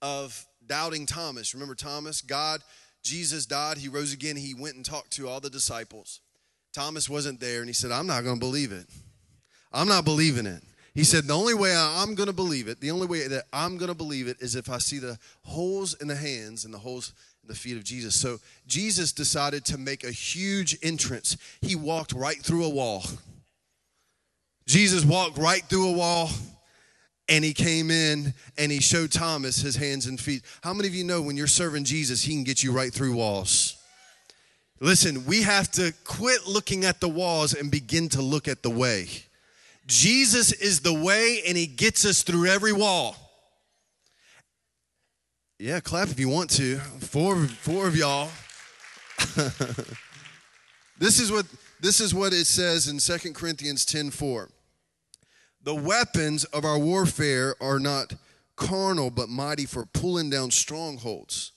of 0.00 0.46
doubting 0.66 1.06
Thomas. 1.06 1.54
Remember 1.54 1.74
Thomas? 1.74 2.20
God, 2.22 2.62
Jesus 3.02 3.46
died, 3.46 3.78
he 3.78 3.88
rose 3.88 4.12
again, 4.12 4.36
he 4.36 4.54
went 4.54 4.76
and 4.76 4.84
talked 4.84 5.10
to 5.12 5.28
all 5.28 5.40
the 5.40 5.50
disciples. 5.50 6.20
Thomas 6.72 7.08
wasn't 7.08 7.40
there, 7.40 7.60
and 7.60 7.68
he 7.68 7.74
said, 7.74 7.90
I'm 7.90 8.06
not 8.06 8.24
going 8.24 8.36
to 8.36 8.40
believe 8.40 8.72
it. 8.72 8.86
I'm 9.72 9.88
not 9.88 10.04
believing 10.04 10.46
it. 10.46 10.62
He 10.94 11.04
said, 11.04 11.24
The 11.24 11.34
only 11.34 11.54
way 11.54 11.74
I'm 11.74 12.14
going 12.14 12.26
to 12.26 12.34
believe 12.34 12.68
it, 12.68 12.80
the 12.80 12.90
only 12.90 13.06
way 13.06 13.26
that 13.26 13.44
I'm 13.52 13.78
going 13.78 13.88
to 13.88 13.96
believe 13.96 14.28
it 14.28 14.36
is 14.40 14.56
if 14.56 14.68
I 14.68 14.78
see 14.78 14.98
the 14.98 15.18
holes 15.42 15.94
in 15.94 16.08
the 16.08 16.16
hands 16.16 16.64
and 16.64 16.72
the 16.72 16.78
holes 16.78 17.12
in 17.42 17.48
the 17.48 17.54
feet 17.54 17.76
of 17.76 17.84
Jesus. 17.84 18.14
So 18.14 18.38
Jesus 18.66 19.12
decided 19.12 19.64
to 19.66 19.78
make 19.78 20.04
a 20.04 20.10
huge 20.10 20.76
entrance. 20.82 21.36
He 21.60 21.76
walked 21.76 22.12
right 22.12 22.40
through 22.40 22.64
a 22.64 22.70
wall. 22.70 23.04
Jesus 24.66 25.04
walked 25.04 25.38
right 25.38 25.62
through 25.64 25.88
a 25.88 25.92
wall 25.92 26.28
and 27.28 27.44
he 27.44 27.54
came 27.54 27.90
in 27.90 28.34
and 28.58 28.70
he 28.70 28.80
showed 28.80 29.10
Thomas 29.10 29.56
his 29.56 29.76
hands 29.76 30.06
and 30.06 30.20
feet. 30.20 30.42
How 30.62 30.72
many 30.72 30.88
of 30.88 30.94
you 30.94 31.04
know 31.04 31.22
when 31.22 31.36
you're 31.36 31.46
serving 31.46 31.84
Jesus, 31.84 32.22
he 32.22 32.34
can 32.34 32.44
get 32.44 32.62
you 32.62 32.72
right 32.72 32.92
through 32.92 33.14
walls? 33.14 33.76
Listen, 34.80 35.24
we 35.26 35.42
have 35.42 35.70
to 35.72 35.94
quit 36.04 36.46
looking 36.46 36.84
at 36.84 37.00
the 37.00 37.08
walls 37.08 37.54
and 37.54 37.70
begin 37.70 38.08
to 38.10 38.22
look 38.22 38.48
at 38.48 38.62
the 38.62 38.70
way. 38.70 39.08
Jesus 39.86 40.52
is 40.52 40.80
the 40.80 40.94
way 40.94 41.42
and 41.46 41.56
he 41.56 41.66
gets 41.66 42.04
us 42.04 42.22
through 42.22 42.46
every 42.46 42.72
wall. 42.72 43.16
Yeah, 45.58 45.80
clap 45.80 46.08
if 46.08 46.18
you 46.18 46.28
want 46.28 46.50
to. 46.50 46.78
Four, 46.78 47.46
four 47.46 47.86
of 47.86 47.96
y'all. 47.96 48.30
this 50.98 51.20
is 51.20 51.30
what 51.30 51.46
this 51.80 52.00
is 52.00 52.14
what 52.14 52.32
it 52.32 52.46
says 52.46 52.88
in 52.88 52.98
Second 52.98 53.34
Corinthians 53.34 53.84
10 53.84 54.10
4. 54.10 54.48
The 55.62 55.74
weapons 55.74 56.44
of 56.46 56.64
our 56.64 56.78
warfare 56.78 57.54
are 57.60 57.78
not 57.78 58.14
carnal, 58.56 59.10
but 59.10 59.28
mighty 59.28 59.66
for 59.66 59.86
pulling 59.86 60.30
down 60.30 60.50
strongholds, 60.50 61.51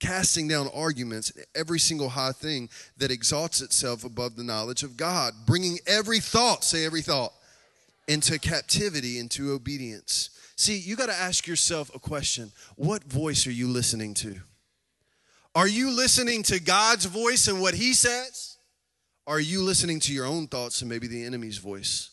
casting 0.00 0.48
down 0.48 0.68
arguments, 0.74 1.32
every 1.54 1.78
single 1.78 2.08
high 2.08 2.32
thing 2.32 2.68
that 2.96 3.10
exalts 3.10 3.60
itself 3.60 4.04
above 4.04 4.36
the 4.36 4.44
knowledge 4.44 4.82
of 4.82 4.96
God, 4.96 5.32
bringing 5.46 5.78
every 5.86 6.20
thought, 6.20 6.64
say 6.64 6.84
every 6.84 7.02
thought, 7.02 7.32
into 8.06 8.38
captivity, 8.38 9.18
into 9.18 9.52
obedience. 9.52 10.30
See, 10.56 10.78
you 10.78 10.96
got 10.96 11.06
to 11.06 11.14
ask 11.14 11.46
yourself 11.46 11.94
a 11.94 11.98
question 11.98 12.52
What 12.76 13.04
voice 13.04 13.46
are 13.46 13.52
you 13.52 13.68
listening 13.68 14.14
to? 14.14 14.36
Are 15.54 15.68
you 15.68 15.90
listening 15.90 16.42
to 16.44 16.60
God's 16.60 17.04
voice 17.04 17.48
and 17.48 17.60
what 17.60 17.74
He 17.74 17.94
says? 17.94 18.56
Are 19.26 19.40
you 19.40 19.62
listening 19.62 20.00
to 20.00 20.12
your 20.12 20.24
own 20.24 20.46
thoughts 20.46 20.80
and 20.80 20.88
maybe 20.88 21.06
the 21.06 21.24
enemy's 21.24 21.58
voice? 21.58 22.10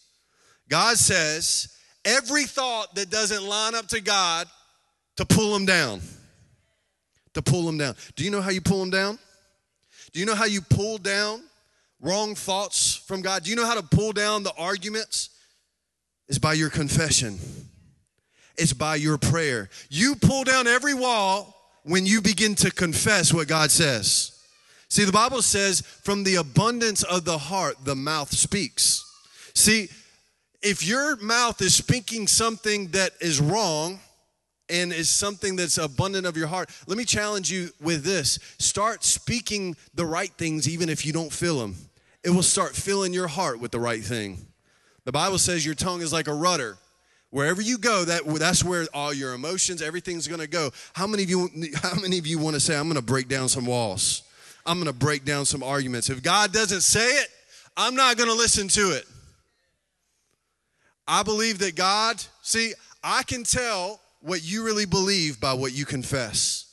God 0.67 0.97
says, 0.97 1.75
every 2.03 2.43
thought 2.43 2.95
that 2.95 3.09
doesn't 3.09 3.43
line 3.43 3.75
up 3.75 3.87
to 3.87 4.01
God, 4.01 4.47
to 5.17 5.25
pull 5.25 5.53
them 5.53 5.65
down. 5.65 6.01
To 7.35 7.41
pull 7.41 7.65
them 7.65 7.77
down. 7.77 7.95
Do 8.15 8.23
you 8.23 8.31
know 8.31 8.41
how 8.41 8.49
you 8.49 8.61
pull 8.61 8.79
them 8.79 8.89
down? 8.89 9.19
Do 10.13 10.19
you 10.19 10.25
know 10.25 10.35
how 10.35 10.45
you 10.45 10.61
pull 10.61 10.97
down 10.97 11.43
wrong 12.01 12.33
thoughts 12.33 12.95
from 12.95 13.21
God? 13.21 13.43
Do 13.43 13.49
you 13.49 13.55
know 13.55 13.65
how 13.65 13.75
to 13.75 13.83
pull 13.83 14.13
down 14.13 14.43
the 14.43 14.53
arguments? 14.57 15.29
It's 16.27 16.37
by 16.37 16.53
your 16.53 16.69
confession, 16.69 17.37
it's 18.57 18.73
by 18.73 18.95
your 18.95 19.17
prayer. 19.17 19.69
You 19.89 20.15
pull 20.15 20.45
down 20.45 20.65
every 20.65 20.93
wall 20.93 21.53
when 21.83 22.05
you 22.05 22.21
begin 22.21 22.55
to 22.55 22.71
confess 22.71 23.33
what 23.33 23.47
God 23.47 23.69
says. 23.69 24.31
See, 24.87 25.03
the 25.03 25.11
Bible 25.11 25.41
says, 25.41 25.81
from 25.81 26.23
the 26.23 26.35
abundance 26.35 27.03
of 27.03 27.25
the 27.25 27.37
heart, 27.37 27.75
the 27.83 27.95
mouth 27.95 28.31
speaks. 28.31 29.03
See, 29.53 29.89
if 30.61 30.87
your 30.87 31.17
mouth 31.17 31.61
is 31.61 31.75
speaking 31.75 32.27
something 32.27 32.87
that 32.89 33.11
is 33.19 33.41
wrong 33.41 33.99
and 34.69 34.91
is 34.91 35.09
something 35.09 35.55
that's 35.55 35.77
abundant 35.77 36.25
of 36.25 36.37
your 36.37 36.47
heart, 36.47 36.69
let 36.87 36.97
me 36.97 37.05
challenge 37.05 37.51
you 37.51 37.69
with 37.81 38.03
this. 38.03 38.39
Start 38.57 39.03
speaking 39.03 39.75
the 39.93 40.05
right 40.05 40.31
things 40.31 40.67
even 40.67 40.89
if 40.89 41.05
you 41.05 41.13
don't 41.13 41.31
feel 41.31 41.59
them. 41.59 41.75
It 42.23 42.31
will 42.31 42.43
start 42.43 42.75
filling 42.75 43.13
your 43.13 43.27
heart 43.27 43.59
with 43.59 43.71
the 43.71 43.79
right 43.79 44.03
thing. 44.03 44.37
The 45.03 45.11
Bible 45.11 45.37
says 45.37 45.65
your 45.65 45.75
tongue 45.75 46.01
is 46.01 46.11
like 46.11 46.27
a 46.27 46.33
rudder. 46.33 46.77
Wherever 47.29 47.61
you 47.61 47.77
go, 47.77 48.05
that 48.05 48.25
that's 48.25 48.63
where 48.63 48.87
all 48.93 49.13
your 49.13 49.33
emotions, 49.33 49.81
everything's 49.81 50.27
to 50.39 50.47
go. 50.47 50.71
How 50.93 51.05
many 51.05 51.23
of 51.23 51.29
you 51.29 51.49
how 51.83 51.99
many 51.99 52.17
of 52.17 52.25
you 52.25 52.39
want 52.39 52.55
to 52.55 52.59
say 52.59 52.75
I'm 52.75 52.85
to 52.95 53.01
break 53.01 53.27
down 53.27 53.49
some 53.49 53.65
walls? 53.65 54.23
I'm 54.65 54.79
to 54.91 54.93
break 54.93 55.25
down 55.25 55.45
some 55.45 55.61
arguments. 55.61 56.09
If 56.09 56.23
God 56.23 56.51
doesn't 56.51 56.81
say 56.81 57.05
it, 57.05 57.27
I'm 57.77 57.93
not 57.93 58.17
to 58.29 58.35
listen 58.35 58.67
to 58.69 58.95
it. 58.95 59.05
I 61.07 61.21
believe 61.21 61.59
that 61.59 61.75
God, 61.75 62.23
see, 62.41 62.73
I 63.03 63.21
can 63.23 63.43
tell 63.43 63.99
what 64.25 64.43
you 64.43 64.65
really 64.65 64.85
believe 64.85 65.39
by 65.39 65.53
what 65.53 65.73
you 65.73 65.85
confess 65.85 66.65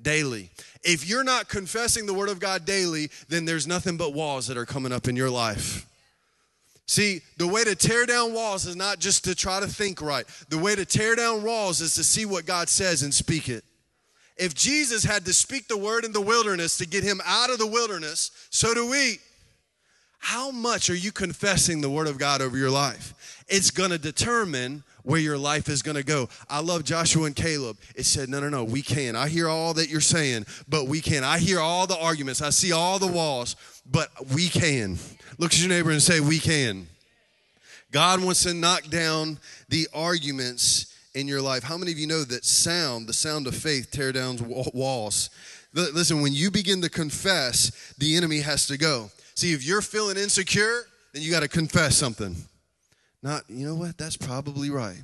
daily. 0.00 0.50
If 0.82 1.08
you're 1.08 1.24
not 1.24 1.48
confessing 1.48 2.06
the 2.06 2.14
Word 2.14 2.28
of 2.28 2.38
God 2.40 2.64
daily, 2.64 3.10
then 3.28 3.44
there's 3.44 3.66
nothing 3.66 3.96
but 3.96 4.14
walls 4.14 4.46
that 4.46 4.56
are 4.56 4.66
coming 4.66 4.92
up 4.92 5.08
in 5.08 5.16
your 5.16 5.30
life. 5.30 5.86
See, 6.86 7.20
the 7.36 7.46
way 7.46 7.62
to 7.64 7.74
tear 7.76 8.06
down 8.06 8.32
walls 8.32 8.66
is 8.66 8.76
not 8.76 8.98
just 8.98 9.24
to 9.24 9.34
try 9.34 9.60
to 9.60 9.66
think 9.66 10.00
right. 10.00 10.24
The 10.48 10.58
way 10.58 10.74
to 10.74 10.84
tear 10.84 11.14
down 11.14 11.42
walls 11.44 11.80
is 11.80 11.94
to 11.96 12.04
see 12.04 12.24
what 12.24 12.46
God 12.46 12.68
says 12.68 13.02
and 13.02 13.12
speak 13.12 13.48
it. 13.48 13.64
If 14.36 14.54
Jesus 14.54 15.04
had 15.04 15.24
to 15.26 15.34
speak 15.34 15.68
the 15.68 15.76
word 15.76 16.04
in 16.04 16.12
the 16.12 16.20
wilderness 16.20 16.78
to 16.78 16.86
get 16.86 17.04
him 17.04 17.20
out 17.26 17.50
of 17.50 17.58
the 17.58 17.66
wilderness, 17.66 18.30
so 18.50 18.72
do 18.72 18.88
we. 18.90 19.18
How 20.20 20.50
much 20.50 20.88
are 20.90 20.94
you 20.94 21.12
confessing 21.12 21.80
the 21.80 21.90
word 21.90 22.06
of 22.06 22.18
God 22.18 22.40
over 22.40 22.56
your 22.56 22.70
life? 22.70 23.14
it's 23.50 23.70
to 23.72 23.98
determine 23.98 24.84
where 25.02 25.20
your 25.20 25.36
life 25.36 25.68
is 25.68 25.82
going 25.82 25.96
to 25.96 26.04
go. 26.04 26.28
I 26.48 26.60
love 26.60 26.84
Joshua 26.84 27.24
and 27.24 27.34
Caleb. 27.36 27.78
It 27.96 28.04
said, 28.04 28.28
No, 28.28 28.40
no, 28.40 28.48
no, 28.48 28.64
we 28.64 28.80
can. 28.80 29.16
I 29.16 29.28
hear 29.28 29.48
all 29.48 29.74
that 29.74 29.88
you're 29.88 30.00
saying, 30.00 30.46
but 30.68 30.86
we 30.86 31.00
can. 31.00 31.24
I 31.24 31.38
hear 31.38 31.58
all 31.58 31.86
the 31.86 31.98
arguments. 31.98 32.40
I 32.40 32.50
see 32.50 32.72
all 32.72 32.98
the 32.98 33.06
walls, 33.06 33.56
but 33.90 34.08
we 34.32 34.48
can. 34.48 34.98
Look 35.38 35.52
at 35.52 35.60
your 35.60 35.68
neighbor 35.68 35.90
and 35.90 36.02
say, 36.02 36.20
We 36.20 36.38
can. 36.38 36.86
God 37.90 38.22
wants 38.22 38.44
to 38.44 38.54
knock 38.54 38.88
down 38.88 39.38
the 39.68 39.88
arguments 39.92 40.94
in 41.14 41.26
your 41.26 41.42
life. 41.42 41.64
How 41.64 41.76
many 41.76 41.90
of 41.90 41.98
you 41.98 42.06
know 42.06 42.22
that 42.22 42.44
sound, 42.44 43.08
the 43.08 43.12
sound 43.12 43.48
of 43.48 43.56
faith, 43.56 43.90
tear 43.90 44.12
down 44.12 44.38
walls? 44.72 45.30
Listen, 45.72 46.20
when 46.20 46.32
you 46.32 46.52
begin 46.52 46.82
to 46.82 46.88
confess, 46.88 47.94
the 47.98 48.16
enemy 48.16 48.40
has 48.40 48.68
to 48.68 48.78
go. 48.78 49.10
See, 49.40 49.54
if 49.54 49.64
you're 49.64 49.80
feeling 49.80 50.18
insecure, 50.18 50.82
then 51.14 51.22
you 51.22 51.30
got 51.30 51.40
to 51.40 51.48
confess 51.48 51.96
something. 51.96 52.36
Not, 53.22 53.44
you 53.48 53.66
know 53.66 53.74
what? 53.74 53.96
That's 53.96 54.18
probably 54.18 54.68
right. 54.68 55.02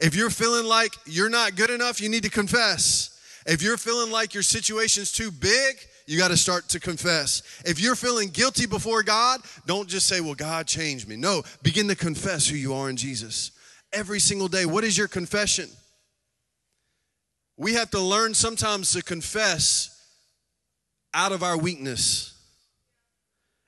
If 0.00 0.14
you're 0.14 0.30
feeling 0.30 0.66
like 0.66 0.92
you're 1.04 1.28
not 1.28 1.56
good 1.56 1.70
enough, 1.70 2.00
you 2.00 2.08
need 2.08 2.22
to 2.22 2.30
confess. 2.30 3.20
If 3.44 3.62
you're 3.62 3.76
feeling 3.76 4.12
like 4.12 4.34
your 4.34 4.44
situation's 4.44 5.10
too 5.10 5.32
big, 5.32 5.78
you 6.06 6.16
got 6.16 6.28
to 6.28 6.36
start 6.36 6.68
to 6.68 6.78
confess. 6.78 7.42
If 7.64 7.80
you're 7.80 7.96
feeling 7.96 8.28
guilty 8.28 8.66
before 8.66 9.02
God, 9.02 9.40
don't 9.66 9.88
just 9.88 10.06
say, 10.06 10.20
Well, 10.20 10.36
God 10.36 10.68
changed 10.68 11.08
me. 11.08 11.16
No, 11.16 11.42
begin 11.64 11.88
to 11.88 11.96
confess 11.96 12.46
who 12.46 12.54
you 12.54 12.72
are 12.72 12.88
in 12.88 12.96
Jesus. 12.96 13.50
Every 13.92 14.20
single 14.20 14.46
day. 14.46 14.64
What 14.64 14.84
is 14.84 14.96
your 14.96 15.08
confession? 15.08 15.68
We 17.56 17.74
have 17.74 17.90
to 17.90 18.00
learn 18.00 18.32
sometimes 18.32 18.92
to 18.92 19.02
confess 19.02 19.90
out 21.12 21.32
of 21.32 21.42
our 21.42 21.58
weakness. 21.58 22.35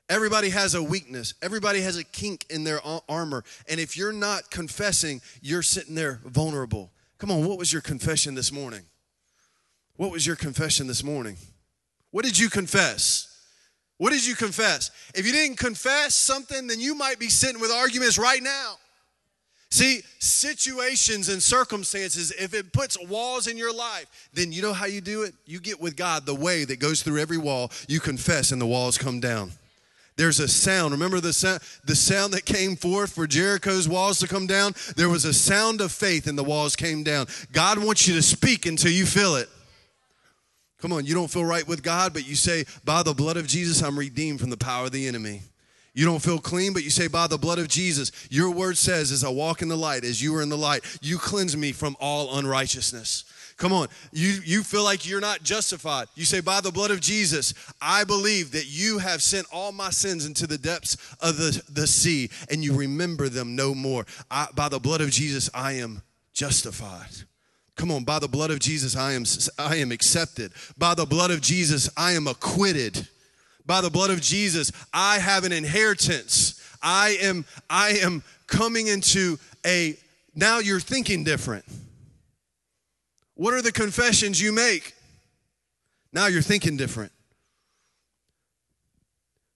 Everybody 0.09 0.49
has 0.51 0.75
a 0.75 0.83
weakness. 0.83 1.35
Everybody 1.43 1.81
has 1.83 1.99
a 1.99 2.05
kink 2.05 2.47
in 2.49 2.65
their 2.65 2.81
armor. 3.09 3.45
And 3.69 3.79
if 3.79 3.97
you're 3.97 4.13
not 4.13 4.51
confessing, 4.51 5.21
you're 5.43 5.63
sitting 5.63 5.95
there 5.95 6.21
vulnerable. 6.25 6.91
Come 7.19 7.31
on, 7.31 7.47
what 7.47 7.59
was 7.59 7.73
your 7.73 7.83
confession 7.83 8.35
this 8.35 8.51
morning? 8.51 8.83
What 9.97 10.11
was 10.11 10.27
your 10.27 10.37
confession 10.37 10.87
this 10.87 11.03
morning? 11.03 11.37
What 12.11 12.25
did 12.25 12.39
you 12.39 12.49
confess? 12.49 13.25
What 13.99 14.13
did 14.13 14.27
you 14.27 14.35
confess? 14.35 14.91
If 15.15 15.27
you 15.27 15.33
didn't 15.33 15.59
confess 15.59 16.15
something, 16.15 16.69
then 16.69 16.81
you 16.81 16.95
might 16.95 17.19
be 17.19 17.29
sitting 17.29 17.61
with 17.61 17.71
arguments 17.71 18.17
right 18.17 18.43
now. 18.43 18.77
See, 19.71 20.01
situations 20.19 21.29
and 21.29 21.43
circumstances, 21.43 22.31
if 22.31 22.55
it 22.55 22.73
puts 22.73 22.99
walls 23.09 23.49
in 23.49 23.59
your 23.59 23.75
life, 23.75 24.29
then 24.33 24.53
you 24.53 24.63
know 24.63 24.73
how 24.73 24.87
you 24.87 25.03
do 25.03 25.25
it? 25.25 25.35
You 25.45 25.61
get 25.61 25.79
with 25.79 25.97
God 25.97 26.25
the 26.25 26.35
way 26.35 26.65
that 26.65 26.79
goes 26.79 27.03
through 27.03 27.19
every 27.19 27.37
wall. 27.37 27.71
You 27.87 28.01
confess 28.01 28.53
and 28.53 28.61
the 28.61 28.67
walls 28.67 28.97
come 28.97 29.21
down. 29.21 29.51
There's 30.19 30.41
a 30.41 30.49
sound. 30.49 30.91
Remember 30.91 31.21
the 31.21 31.33
sound, 31.33 31.61
the 31.85 31.95
sound 31.95 32.33
that 32.33 32.45
came 32.45 32.75
forth 32.75 33.13
for 33.13 33.29
Jericho's 33.29 33.89
walls 33.89 34.19
to 34.19 34.27
come 34.27 34.49
down? 34.49 34.75
There 34.97 35.09
was 35.09 35.25
a 35.25 35.33
sound 35.33 35.81
of 35.81 35.93
faith 35.93 36.27
and 36.27 36.37
the 36.37 36.43
walls 36.43 36.75
came 36.75 37.05
down. 37.05 37.29
God 37.53 37.79
wants 37.79 38.09
you 38.09 38.15
to 38.17 38.23
speak 38.23 38.67
until 38.67 38.91
you 38.91 39.07
feel 39.07 39.37
it. 39.37 39.49
Come 40.81 40.93
on, 40.93 41.07
you 41.07 41.15
don't 41.15 41.31
feel 41.31 41.45
right 41.45 41.67
with 41.67 41.85
God, 41.85 42.13
but 42.13 42.27
you 42.27 42.35
say, 42.35 42.65
By 42.85 43.05
the 43.05 43.15
blood 43.15 43.37
of 43.37 43.47
Jesus, 43.47 43.81
I'm 43.81 43.97
redeemed 43.97 44.41
from 44.41 44.51
the 44.51 44.57
power 44.57 44.87
of 44.87 44.93
the 44.93 45.07
enemy. 45.07 45.43
You 45.95 46.05
don't 46.05 46.23
feel 46.23 46.39
clean, 46.39 46.73
but 46.73 46.83
you 46.83 46.91
say, 46.91 47.07
By 47.07 47.29
the 47.29 47.39
blood 47.39 47.61
of 47.61 47.69
Jesus, 47.69 48.11
your 48.29 48.51
word 48.51 48.77
says, 48.77 49.13
As 49.13 49.23
I 49.23 49.29
walk 49.29 49.63
in 49.63 49.69
the 49.69 49.77
light, 49.77 50.03
as 50.03 50.21
you 50.21 50.35
are 50.35 50.43
in 50.43 50.49
the 50.49 50.59
light, 50.59 50.85
you 51.01 51.17
cleanse 51.19 51.57
me 51.57 51.71
from 51.71 51.97
all 52.01 52.37
unrighteousness. 52.39 53.23
Come 53.59 53.73
on. 53.73 53.89
You, 54.13 54.41
you 54.45 54.63
feel 54.63 54.85
like 54.85 55.07
you're 55.07 55.21
not 55.21 55.43
justified. 55.43 56.07
You 56.15 56.25
say, 56.25 56.41
By 56.41 56.61
the 56.61 56.71
blood 56.71 56.93
of 56.93 57.01
Jesus, 57.01 57.53
I 57.83 58.05
believe 58.05 58.53
that 58.53 58.67
you 58.67 58.99
have 58.99 59.21
sent 59.21 59.49
all 59.53 59.73
my 59.73 59.91
sins 59.91 60.25
into 60.25 60.47
the 60.47 60.57
depths 60.57 60.97
of 61.21 61.37
the, 61.37 61.61
the 61.69 61.87
sea, 61.87 62.31
and 62.51 62.63
you 62.63 62.75
remember 62.75 63.29
them 63.29 63.57
no 63.57 63.75
more. 63.75 64.07
I, 64.31 64.47
by 64.55 64.69
the 64.69 64.79
blood 64.79 65.01
of 65.01 65.11
Jesus, 65.11 65.51
I 65.53 65.73
am 65.73 66.03
justified. 66.33 67.11
Come 67.75 67.91
on, 67.91 68.05
by 68.05 68.21
the 68.21 68.29
blood 68.29 68.53
of 68.53 68.61
Jesus, 68.61 68.97
I 68.97 69.13
am, 69.13 69.25
I 69.59 69.77
am 69.77 69.91
accepted. 69.91 70.53
By 70.77 70.95
the 70.95 71.07
blood 71.07 71.33
of 71.33 71.41
Jesus, 71.41 71.91
I 71.97 72.13
am 72.13 72.29
acquitted. 72.29 73.09
By 73.67 73.81
the 73.81 73.91
blood 73.91 74.11
of 74.11 74.21
Jesus, 74.21 74.71
I 74.95 75.19
have 75.19 75.43
an 75.45 75.53
inheritance. 75.53 76.61
I 76.81 77.19
am, 77.21 77.45
I 77.69 77.91
am 78.03 78.23
coming 78.47 78.87
into 78.87 79.37
a, 79.67 79.97
now 80.37 80.61
you're 80.61 80.81
thinking 80.81 81.25
different. 81.25 81.65
What 83.39 83.55
are 83.55 83.63
the 83.63 83.71
confessions 83.71 84.41
you 84.41 84.53
make? 84.53 84.97
Now 86.13 86.27
you're 86.27 86.43
thinking 86.43 86.77
different. 86.77 87.13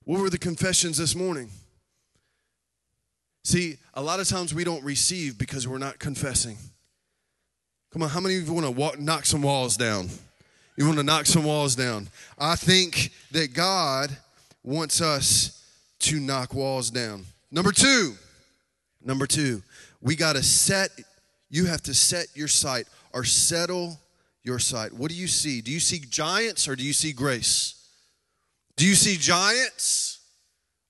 What 0.04 0.20
were 0.20 0.30
the 0.30 0.38
confessions 0.38 0.98
this 0.98 1.16
morning? 1.16 1.50
See, 3.42 3.78
a 3.94 4.00
lot 4.00 4.20
of 4.20 4.28
times 4.28 4.54
we 4.54 4.62
don't 4.62 4.84
receive 4.84 5.36
because 5.36 5.66
we're 5.66 5.78
not 5.78 5.98
confessing. 5.98 6.58
Come 7.92 8.04
on, 8.04 8.10
how 8.10 8.20
many 8.20 8.36
of 8.36 8.46
you 8.46 8.52
want 8.52 8.66
to 8.66 8.70
walk, 8.70 9.00
knock 9.00 9.26
some 9.26 9.42
walls 9.42 9.76
down? 9.76 10.10
You 10.76 10.86
want 10.86 10.98
to 10.98 11.04
knock 11.04 11.26
some 11.26 11.42
walls 11.42 11.74
down? 11.74 12.08
I 12.38 12.54
think 12.54 13.10
that 13.32 13.52
God 13.52 14.16
wants 14.62 15.00
us 15.00 15.60
to 15.98 16.20
knock 16.20 16.54
walls 16.54 16.88
down. 16.88 17.24
Number 17.50 17.72
two, 17.72 18.14
number 19.04 19.26
two, 19.26 19.60
we 20.00 20.14
got 20.14 20.36
to 20.36 20.42
set, 20.44 20.90
you 21.50 21.64
have 21.64 21.82
to 21.82 21.94
set 21.94 22.28
your 22.36 22.46
sight 22.46 22.86
or 23.12 23.24
settle 23.24 23.98
your 24.42 24.58
sight. 24.58 24.92
What 24.92 25.10
do 25.10 25.16
you 25.16 25.28
see? 25.28 25.60
Do 25.60 25.70
you 25.70 25.80
see 25.80 26.00
giants 26.00 26.68
or 26.68 26.76
do 26.76 26.84
you 26.84 26.92
see 26.92 27.12
grace? 27.12 27.74
Do 28.76 28.86
you 28.86 28.94
see 28.94 29.16
giants 29.16 30.20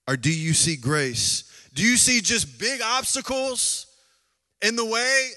or 0.09 0.17
do 0.17 0.33
you 0.33 0.55
see 0.55 0.77
grace? 0.77 1.45
Do 1.75 1.83
you 1.83 1.97
see 1.97 2.21
just 2.21 2.59
big 2.59 2.81
obstacles 2.83 3.87
in 4.61 4.77
the 4.77 4.85
way, 4.85 5.31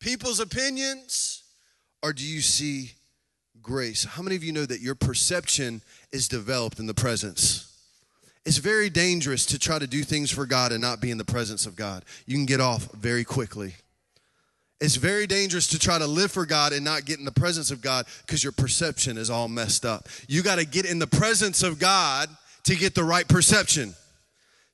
people's 0.00 0.40
opinions, 0.40 1.42
or 2.02 2.12
do 2.12 2.24
you 2.24 2.40
see 2.40 2.92
grace? 3.62 4.04
How 4.04 4.22
many 4.22 4.36
of 4.36 4.44
you 4.44 4.52
know 4.52 4.66
that 4.66 4.80
your 4.80 4.94
perception 4.94 5.82
is 6.10 6.28
developed 6.28 6.78
in 6.78 6.86
the 6.86 6.94
presence? 6.94 7.68
It's 8.44 8.58
very 8.58 8.90
dangerous 8.90 9.46
to 9.46 9.58
try 9.58 9.78
to 9.78 9.86
do 9.86 10.02
things 10.02 10.30
for 10.30 10.46
God 10.46 10.72
and 10.72 10.80
not 10.80 11.00
be 11.00 11.12
in 11.12 11.18
the 11.18 11.24
presence 11.24 11.64
of 11.64 11.76
God. 11.76 12.04
You 12.26 12.36
can 12.36 12.46
get 12.46 12.60
off 12.60 12.90
very 12.92 13.24
quickly. 13.24 13.76
It's 14.82 14.96
very 14.96 15.28
dangerous 15.28 15.68
to 15.68 15.78
try 15.78 16.00
to 16.00 16.08
live 16.08 16.32
for 16.32 16.44
God 16.44 16.72
and 16.72 16.84
not 16.84 17.04
get 17.04 17.20
in 17.20 17.24
the 17.24 17.30
presence 17.30 17.70
of 17.70 17.80
God 17.80 18.04
because 18.26 18.42
your 18.42 18.52
perception 18.52 19.16
is 19.16 19.30
all 19.30 19.46
messed 19.46 19.84
up. 19.84 20.08
You 20.26 20.42
got 20.42 20.56
to 20.56 20.66
get 20.66 20.86
in 20.86 20.98
the 20.98 21.06
presence 21.06 21.62
of 21.62 21.78
God 21.78 22.28
to 22.64 22.74
get 22.74 22.96
the 22.96 23.04
right 23.04 23.28
perception. 23.28 23.94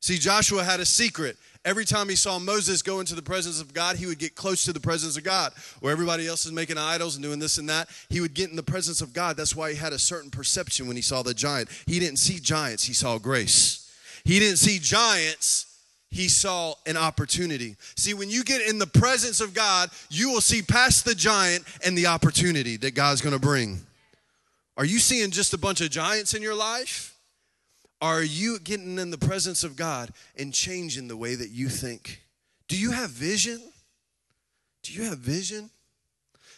See, 0.01 0.17
Joshua 0.17 0.65
had 0.65 0.81
a 0.81 0.87
secret. 0.87 1.37
Every 1.63 1.85
time 1.85 2.09
he 2.09 2.17
saw 2.17 2.39
Moses 2.39 2.81
go 2.81 3.01
into 3.01 3.15
the 3.15 3.23
presence 3.23 3.61
of 3.61 3.75
God, 3.75 3.97
he 3.97 4.07
would 4.07 4.19
get 4.19 4.35
close 4.35 4.65
to 4.65 4.73
the 4.73 4.81
presence 4.81 5.19
of 5.19 5.25
God. 5.25 5.53
Where 5.81 5.93
everybody 5.93 6.27
else 6.27 6.47
is 6.47 6.53
making 6.53 6.79
idols 6.79 7.17
and 7.17 7.23
doing 7.23 7.39
this 7.39 7.59
and 7.59 7.69
that, 7.69 7.91
he 8.09 8.23
would 8.23 8.33
get 8.33 8.49
in 8.49 8.57
the 8.57 8.63
presence 8.63 9.03
of 9.03 9.13
God. 9.13 9.37
That's 9.37 9.55
why 9.55 9.73
he 9.73 9.77
had 9.77 9.93
a 9.93 9.99
certain 9.99 10.31
perception 10.31 10.87
when 10.87 10.97
he 10.97 11.03
saw 11.03 11.23
the 11.23 11.35
giant. 11.35 11.69
He 11.87 12.01
didn't 12.01 12.19
see 12.19 12.41
giants, 12.41 12.85
he 12.85 12.95
saw 12.95 13.19
grace. 13.19 13.93
He 14.25 14.39
didn't 14.39 14.57
see 14.57 14.79
giants, 14.79 15.67
he 16.11 16.29
saw 16.29 16.75
an 16.87 16.97
opportunity. 16.97 17.77
See, 17.97 18.15
when 18.15 18.31
you 18.31 18.43
get 18.43 18.63
in 18.63 18.79
the 18.79 18.87
presence 18.87 19.41
of 19.41 19.53
God, 19.53 19.91
you 20.09 20.31
will 20.31 20.41
see 20.41 20.63
past 20.63 21.05
the 21.05 21.15
giant 21.15 21.65
and 21.85 21.97
the 21.97 22.07
opportunity 22.07 22.77
that 22.79 22.95
God's 22.95 23.21
to 23.21 23.39
bring. 23.39 23.81
Are 24.77 24.85
you 24.85 24.99
seeing 24.99 25.31
just 25.31 25.53
a 25.55 25.59
bunch 25.59 25.81
of 25.81 25.91
giants 25.91 26.35
in 26.35 26.43
your 26.43 26.55
life? 26.55 27.15
Are 28.01 28.23
you 28.23 28.59
getting 28.61 28.99
in 28.99 29.11
the 29.11 29.19
presence 29.19 29.65
of 29.65 29.77
God 29.77 30.13
and 30.37 30.55
changing 30.55 31.09
the 31.09 31.17
way 31.17 31.35
that 31.35 31.51
you 31.51 31.69
think? 31.69 32.23
Do 32.69 32.79
you 32.79 32.93
have 32.93 33.11
vision? 33.11 33.61
Do 34.83 34.93
you 34.93 35.03
have 35.05 35.19
vision? 35.19 35.69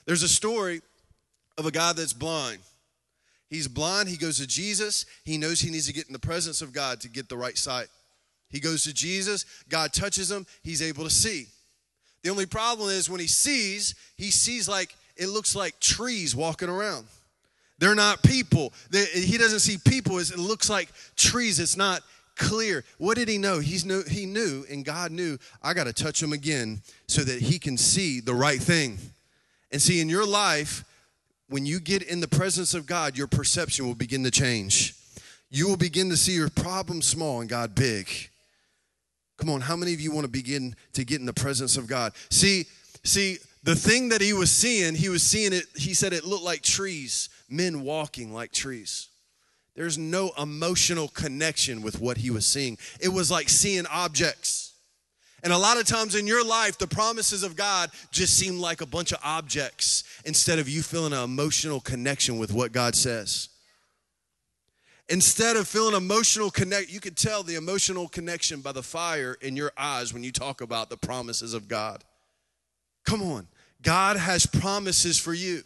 There's 0.04 0.22
a 0.22 0.28
story 0.28 0.82
of 1.56 1.66
a 1.66 1.70
guy 1.70 1.92
that's 1.92 2.12
blind. 2.12 2.58
He's 3.48 3.66
blind, 3.66 4.08
he 4.08 4.16
goes 4.16 4.38
to 4.38 4.46
Jesus, 4.46 5.06
he 5.24 5.36
knows 5.36 5.60
he 5.60 5.70
needs 5.70 5.86
to 5.86 5.92
get 5.92 6.06
in 6.06 6.12
the 6.12 6.20
presence 6.20 6.62
of 6.62 6.72
God 6.72 7.00
to 7.00 7.08
get 7.08 7.28
the 7.28 7.36
right 7.36 7.58
sight. 7.58 7.88
He 8.50 8.60
goes 8.60 8.84
to 8.84 8.92
Jesus, 8.92 9.46
God 9.68 9.92
touches 9.92 10.30
him, 10.30 10.46
he's 10.62 10.82
able 10.82 11.04
to 11.04 11.10
see. 11.10 11.46
The 12.22 12.30
only 12.30 12.46
problem 12.46 12.90
is 12.90 13.08
when 13.08 13.20
he 13.20 13.26
sees, 13.26 13.94
he 14.16 14.30
sees 14.30 14.68
like 14.68 14.94
it 15.16 15.28
looks 15.28 15.54
like 15.54 15.78
trees 15.80 16.34
walking 16.34 16.68
around. 16.68 17.06
They're 17.78 17.94
not 17.94 18.22
people. 18.22 18.74
They, 18.90 19.06
he 19.06 19.38
doesn't 19.38 19.60
see 19.60 19.78
people. 19.78 20.18
It 20.18 20.36
looks 20.36 20.68
like 20.68 20.90
trees. 21.16 21.58
It's 21.58 21.78
not 21.78 22.02
clear. 22.36 22.84
What 22.98 23.16
did 23.16 23.28
he 23.28 23.38
know? 23.38 23.58
He's 23.58 23.84
knew, 23.84 24.02
he 24.02 24.26
knew, 24.26 24.64
and 24.70 24.84
God 24.84 25.12
knew, 25.12 25.38
I 25.62 25.72
got 25.72 25.84
to 25.84 25.92
touch 25.92 26.22
him 26.22 26.32
again 26.32 26.82
so 27.06 27.22
that 27.22 27.40
he 27.40 27.58
can 27.58 27.78
see 27.78 28.20
the 28.20 28.34
right 28.34 28.60
thing. 28.60 28.98
And 29.72 29.80
see, 29.80 30.00
in 30.00 30.08
your 30.08 30.26
life, 30.26 30.84
when 31.48 31.64
you 31.64 31.80
get 31.80 32.02
in 32.02 32.20
the 32.20 32.28
presence 32.28 32.74
of 32.74 32.86
God, 32.86 33.16
your 33.16 33.26
perception 33.26 33.86
will 33.86 33.94
begin 33.94 34.24
to 34.24 34.30
change. 34.30 34.94
You 35.50 35.68
will 35.68 35.76
begin 35.76 36.10
to 36.10 36.16
see 36.16 36.32
your 36.32 36.50
problem 36.50 37.02
small 37.02 37.40
and 37.40 37.48
God 37.48 37.74
big. 37.74 38.08
Come 39.40 39.48
on, 39.48 39.62
how 39.62 39.74
many 39.74 39.94
of 39.94 40.00
you 40.03 40.12
want 40.12 40.26
to 40.26 40.31
begin 40.31 40.76
to 40.92 41.03
get 41.03 41.18
in 41.18 41.24
the 41.24 41.33
presence 41.33 41.79
of 41.79 41.87
God? 41.87 42.12
See, 42.29 42.66
see, 43.05 43.38
the 43.62 43.74
thing 43.74 44.11
that 44.11 44.20
he 44.20 44.35
was 44.35 44.50
seeing, 44.50 44.94
he 44.94 45.09
was 45.09 45.22
seeing 45.22 45.55
it, 45.55 45.64
he 45.74 45.94
said 45.94 46.12
it 46.12 46.24
looked 46.24 46.44
like 46.44 46.61
trees, 46.61 47.31
men 47.48 47.83
walking 47.83 48.35
like 48.35 48.53
trees. 48.53 49.09
There's 49.74 49.96
no 49.96 50.33
emotional 50.38 51.09
connection 51.09 51.81
with 51.81 52.00
what 52.00 52.18
he 52.18 52.31
was 52.31 52.46
seeing. 52.46 52.76
It 53.00 53.09
was 53.09 53.31
like 53.31 53.48
seeing 53.48 53.87
objects. 53.87 54.74
And 55.42 55.55
a 55.55 55.59
lot 55.59 55.79
of 55.79 55.87
times 55.87 56.16
in 56.16 56.26
your 56.26 56.44
life, 56.44 56.76
the 56.76 56.87
promises 56.87 57.42
of 57.42 57.57
God 57.57 57.90
just 58.11 58.37
seem 58.37 58.61
like 58.61 58.83
a 58.83 58.87
bunch 58.87 59.12
of 59.12 59.20
objects 59.24 60.05
instead 60.26 60.59
of 60.59 60.68
you 60.68 60.83
feeling 60.83 61.14
an 61.14 61.24
emotional 61.24 61.81
connection 61.81 62.38
with 62.38 62.53
what 62.53 62.72
God 62.72 62.94
says 62.94 63.49
instead 65.10 65.56
of 65.56 65.66
feeling 65.68 65.94
emotional 65.94 66.50
connect 66.50 66.90
you 66.90 67.00
can 67.00 67.14
tell 67.14 67.42
the 67.42 67.56
emotional 67.56 68.08
connection 68.08 68.60
by 68.60 68.72
the 68.72 68.82
fire 68.82 69.36
in 69.42 69.56
your 69.56 69.72
eyes 69.76 70.14
when 70.14 70.22
you 70.22 70.32
talk 70.32 70.60
about 70.60 70.88
the 70.88 70.96
promises 70.96 71.52
of 71.52 71.68
god. 71.68 72.04
Come 73.04 73.22
on. 73.22 73.46
God 73.82 74.16
has 74.16 74.46
promises 74.46 75.18
for 75.18 75.34
you. 75.34 75.62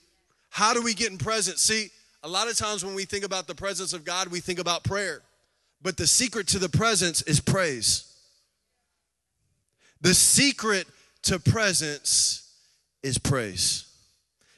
How 0.49 0.73
do 0.73 0.83
we 0.83 0.95
get 0.95 1.11
in 1.11 1.19
presence? 1.19 1.61
See 1.63 1.91
a 2.23 2.29
lot 2.29 2.49
of 2.49 2.57
times 2.57 2.85
when 2.85 2.95
we 2.95 3.05
think 3.05 3.25
about 3.25 3.47
the 3.47 3.55
presence 3.55 3.93
of 3.93 4.05
god 4.05 4.29
we 4.29 4.41
think 4.41 4.59
about 4.59 4.83
prayer. 4.83 5.23
But 5.83 5.99
the 5.99 6.07
secret 6.07 6.49
to 6.49 6.59
the 6.59 6.71
presence 6.71 7.21
is 7.23 7.41
praise. 7.41 8.11
The 10.01 10.15
secret 10.15 10.87
to 11.25 11.39
presence 11.39 12.51
is 13.03 13.19
praise. 13.19 13.85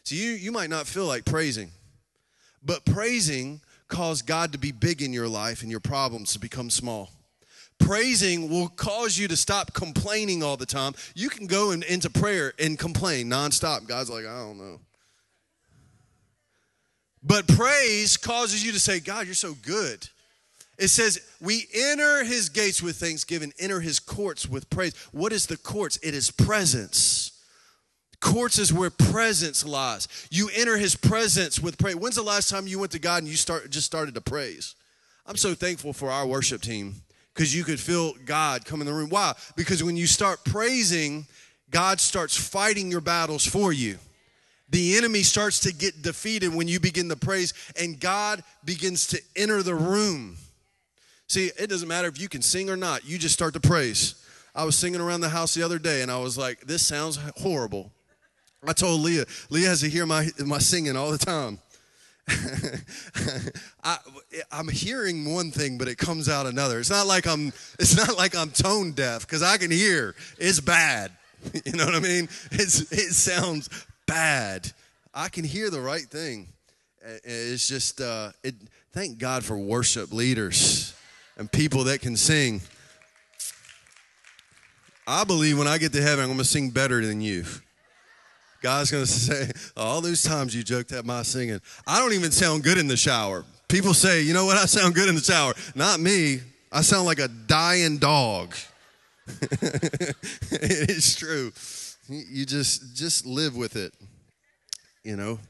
So 0.05 0.15
you, 0.15 0.31
you 0.31 0.53
might 0.53 0.71
not 0.71 0.87
feel 0.87 1.07
like 1.07 1.25
praising 1.25 1.73
but 2.67 2.85
praising 2.85 3.61
cause 3.89 4.23
God 4.23 4.53
to 4.53 4.59
be 4.59 4.73
big 4.73 5.03
in 5.03 5.13
your 5.13 5.29
life 5.29 5.63
and 5.63 5.71
your 5.71 5.81
problems 5.81 6.33
to 6.33 6.39
become 6.39 6.71
small. 6.71 7.11
Praising 7.79 8.49
will 8.49 8.69
cause 8.69 9.19
you 9.19 9.29
to 9.29 9.37
stop 9.37 9.75
complaining 9.75 10.43
all 10.43 10.57
the 10.57 10.67
time. 10.67 10.95
You 11.15 11.29
can 11.29 11.47
go 11.47 11.73
in, 11.73 11.83
into 11.83 12.09
prayer 12.09 12.55
and 12.59 12.79
complain 12.79 13.29
nonstop. 13.29 13.87
God's 13.87 14.11
like, 14.11 14.25
I 14.25 14.39
don't 14.39 14.59
know. 14.59 14.81
But 17.23 17.49
praise 17.49 18.17
causes 18.17 18.65
you 18.65 18.73
to 18.73 18.81
say, 18.81 19.01
God, 19.01 19.27
you're 19.27 19.35
so 19.35 19.55
good. 19.63 20.09
It 20.79 20.89
says, 20.89 21.21
we 21.41 21.67
enter 21.75 22.25
his 22.25 22.49
gates 22.49 22.83
with 22.83 22.97
thanksgiving, 22.97 23.53
enter 23.59 23.81
his 23.81 23.99
courts 23.99 24.49
with 24.49 24.69
praise. 24.71 24.95
What 25.13 25.33
is 25.33 25.47
the 25.47 25.57
courts? 25.57 25.99
It 26.03 26.15
is 26.15 26.31
presence. 26.31 27.36
Courts 28.27 28.59
is 28.59 28.73
where 28.73 28.91
presence 28.91 29.65
lies. 29.65 30.09
You 30.33 30.51
enter 30.53 30.77
his 30.77 30.97
presence 30.97 31.61
with 31.61 31.79
praise. 31.79 31.95
When's 31.95 32.17
the 32.17 32.23
last 32.23 32.51
time 32.51 32.67
you 32.67 32.81
went 32.81 32.91
to 32.91 32.99
God 32.99 33.23
and 33.23 33.29
you 33.29 33.37
start 33.37 33.71
just 33.71 33.87
started 33.87 34.17
to 34.17 34.21
praise? 34.21 34.75
I'm 35.27 35.37
so 35.37 35.55
thankful 35.55 35.93
for 35.93 36.11
our 36.11 36.27
worship 36.27 36.61
team 36.61 36.97
because 37.33 37.55
you 37.55 37.63
could 37.63 37.79
feel 37.79 38.15
God 38.25 38.65
come 38.65 38.81
in 38.81 38.87
the 38.89 38.93
room. 38.93 39.11
Why? 39.11 39.35
Because 39.55 39.85
when 39.85 39.97
you 39.97 40.09
start 40.09 40.45
praising, 40.45 41.25
God 41.71 42.01
starts 42.01 42.37
fighting 42.37 42.91
your 42.91 43.01
battles 43.01 43.47
for 43.47 43.73
you. 43.73 43.97
The 44.71 44.97
enemy 44.97 45.23
starts 45.23 45.61
to 45.61 45.73
get 45.73 46.03
defeated 46.03 46.53
when 46.53 46.67
you 46.67 46.81
begin 46.81 47.09
to 47.11 47.17
praise, 47.17 47.55
and 47.81 48.01
God 48.01 48.43
begins 48.65 49.07
to 49.09 49.21
enter 49.37 49.63
the 49.63 49.77
room. 49.77 50.37
See, 51.29 51.53
it 51.57 51.71
doesn't 51.71 51.87
matter 51.87 52.09
if 52.09 52.21
you 52.21 52.29
can 52.29 52.43
sing 52.43 52.71
or 52.71 52.77
not, 52.77 53.05
you 53.05 53.19
just 53.19 53.35
start 53.35 53.55
to 53.55 53.61
praise. 53.61 54.17
I 54.53 54.65
was 54.65 54.77
singing 54.77 55.01
around 55.01 55.21
the 55.21 55.29
house 55.29 55.55
the 55.55 55.63
other 55.63 55.79
day, 55.79 56.03
and 56.03 56.11
I 56.11 56.19
was 56.19 56.37
like, 56.37 56.63
this 56.63 56.85
sounds 56.85 57.21
horrible. 57.37 57.93
I 58.67 58.73
told 58.73 59.01
Leah, 59.01 59.25
Leah 59.51 59.69
has 59.69 59.81
to 59.81 59.89
hear 59.89 60.07
my, 60.07 60.29
my 60.45 60.59
singing 60.59 60.97
all 60.97 61.11
the 61.11 61.19
time. 61.19 61.59
I, 63.85 63.99
I'm 64.51 64.69
hearing 64.69 65.33
one 65.33 65.53
thing, 65.53 65.79
but 65.79 65.87
it 65.87 65.97
comes 65.97 66.29
out 66.29 66.47
another. 66.47 66.81
It's 66.81 66.91
not 66.91 67.07
like 67.07 67.27
I'm. 67.27 67.49
It's 67.79 67.97
not 67.97 68.17
like 68.17 68.35
I'm 68.35 68.51
tone 68.51 68.93
deaf 68.93 69.21
because 69.21 69.45
I 69.45 69.59
can 69.59 69.71
hear. 69.71 70.15
It's 70.39 70.61
bad. 70.61 71.13
You 71.65 71.73
know 71.73 71.85
what 71.85 71.95
I 71.95 72.01
mean? 72.01 72.29
It's, 72.51 72.91
it 72.91 73.13
sounds 73.13 73.69
bad. 74.07 74.73
I 75.15 75.29
can 75.29 75.45
hear 75.45 75.71
the 75.71 75.81
right 75.81 76.03
thing. 76.03 76.49
It's 77.23 77.69
just, 77.69 78.01
uh, 78.01 78.33
it, 78.43 78.55
thank 78.93 79.19
God 79.19 79.45
for 79.45 79.57
worship 79.57 80.13
leaders 80.13 80.95
and 81.37 81.51
people 81.51 81.85
that 81.85 82.01
can 82.01 82.17
sing. 82.17 82.63
I 85.07 85.23
believe 85.25 85.57
when 85.57 85.69
I 85.69 85.79
get 85.79 85.93
to 85.93 86.03
heaven, 86.03 86.25
I'm 86.25 86.31
going 86.31 86.39
to 86.39 86.45
sing 86.45 86.71
better 86.71 87.05
than 87.05 87.21
you. 87.21 87.45
God's 88.63 88.91
going 88.91 89.05
to 89.07 89.11
say, 89.11 89.51
all 89.77 90.01
those 90.01 90.23
times 90.23 90.55
you 90.55 90.63
joked 90.63 90.93
at 90.93 91.05
my 91.05 91.23
singing, 91.23 91.61
I 91.87 92.01
don't 92.01 92.13
even 92.13 92.31
sound 92.31 92.63
good 92.63 92.79
in 92.79 92.89
the 92.89 92.97
shower. 92.97 93.45
People 93.69 93.95
say, 93.95 94.23
you 94.23 94.33
know 94.33 94.45
what, 94.45 94.57
I 94.57 94.67
sound 94.67 94.95
good 94.95 95.09
in 95.09 95.15
the 95.15 95.21
shower. 95.21 95.55
Not 95.75 96.01
me. 96.01 96.41
I 96.71 96.83
sound 96.83 97.07
like 97.07 97.19
a 97.19 97.29
dying 97.29 97.99
dog. 97.99 98.55
it's 100.53 101.17
true. 101.17 101.53
You 102.09 102.47
just 102.47 102.95
just 102.95 103.27
live 103.27 103.57
with 103.57 103.75
it. 103.75 103.93
You 105.03 105.17
know, 105.17 105.41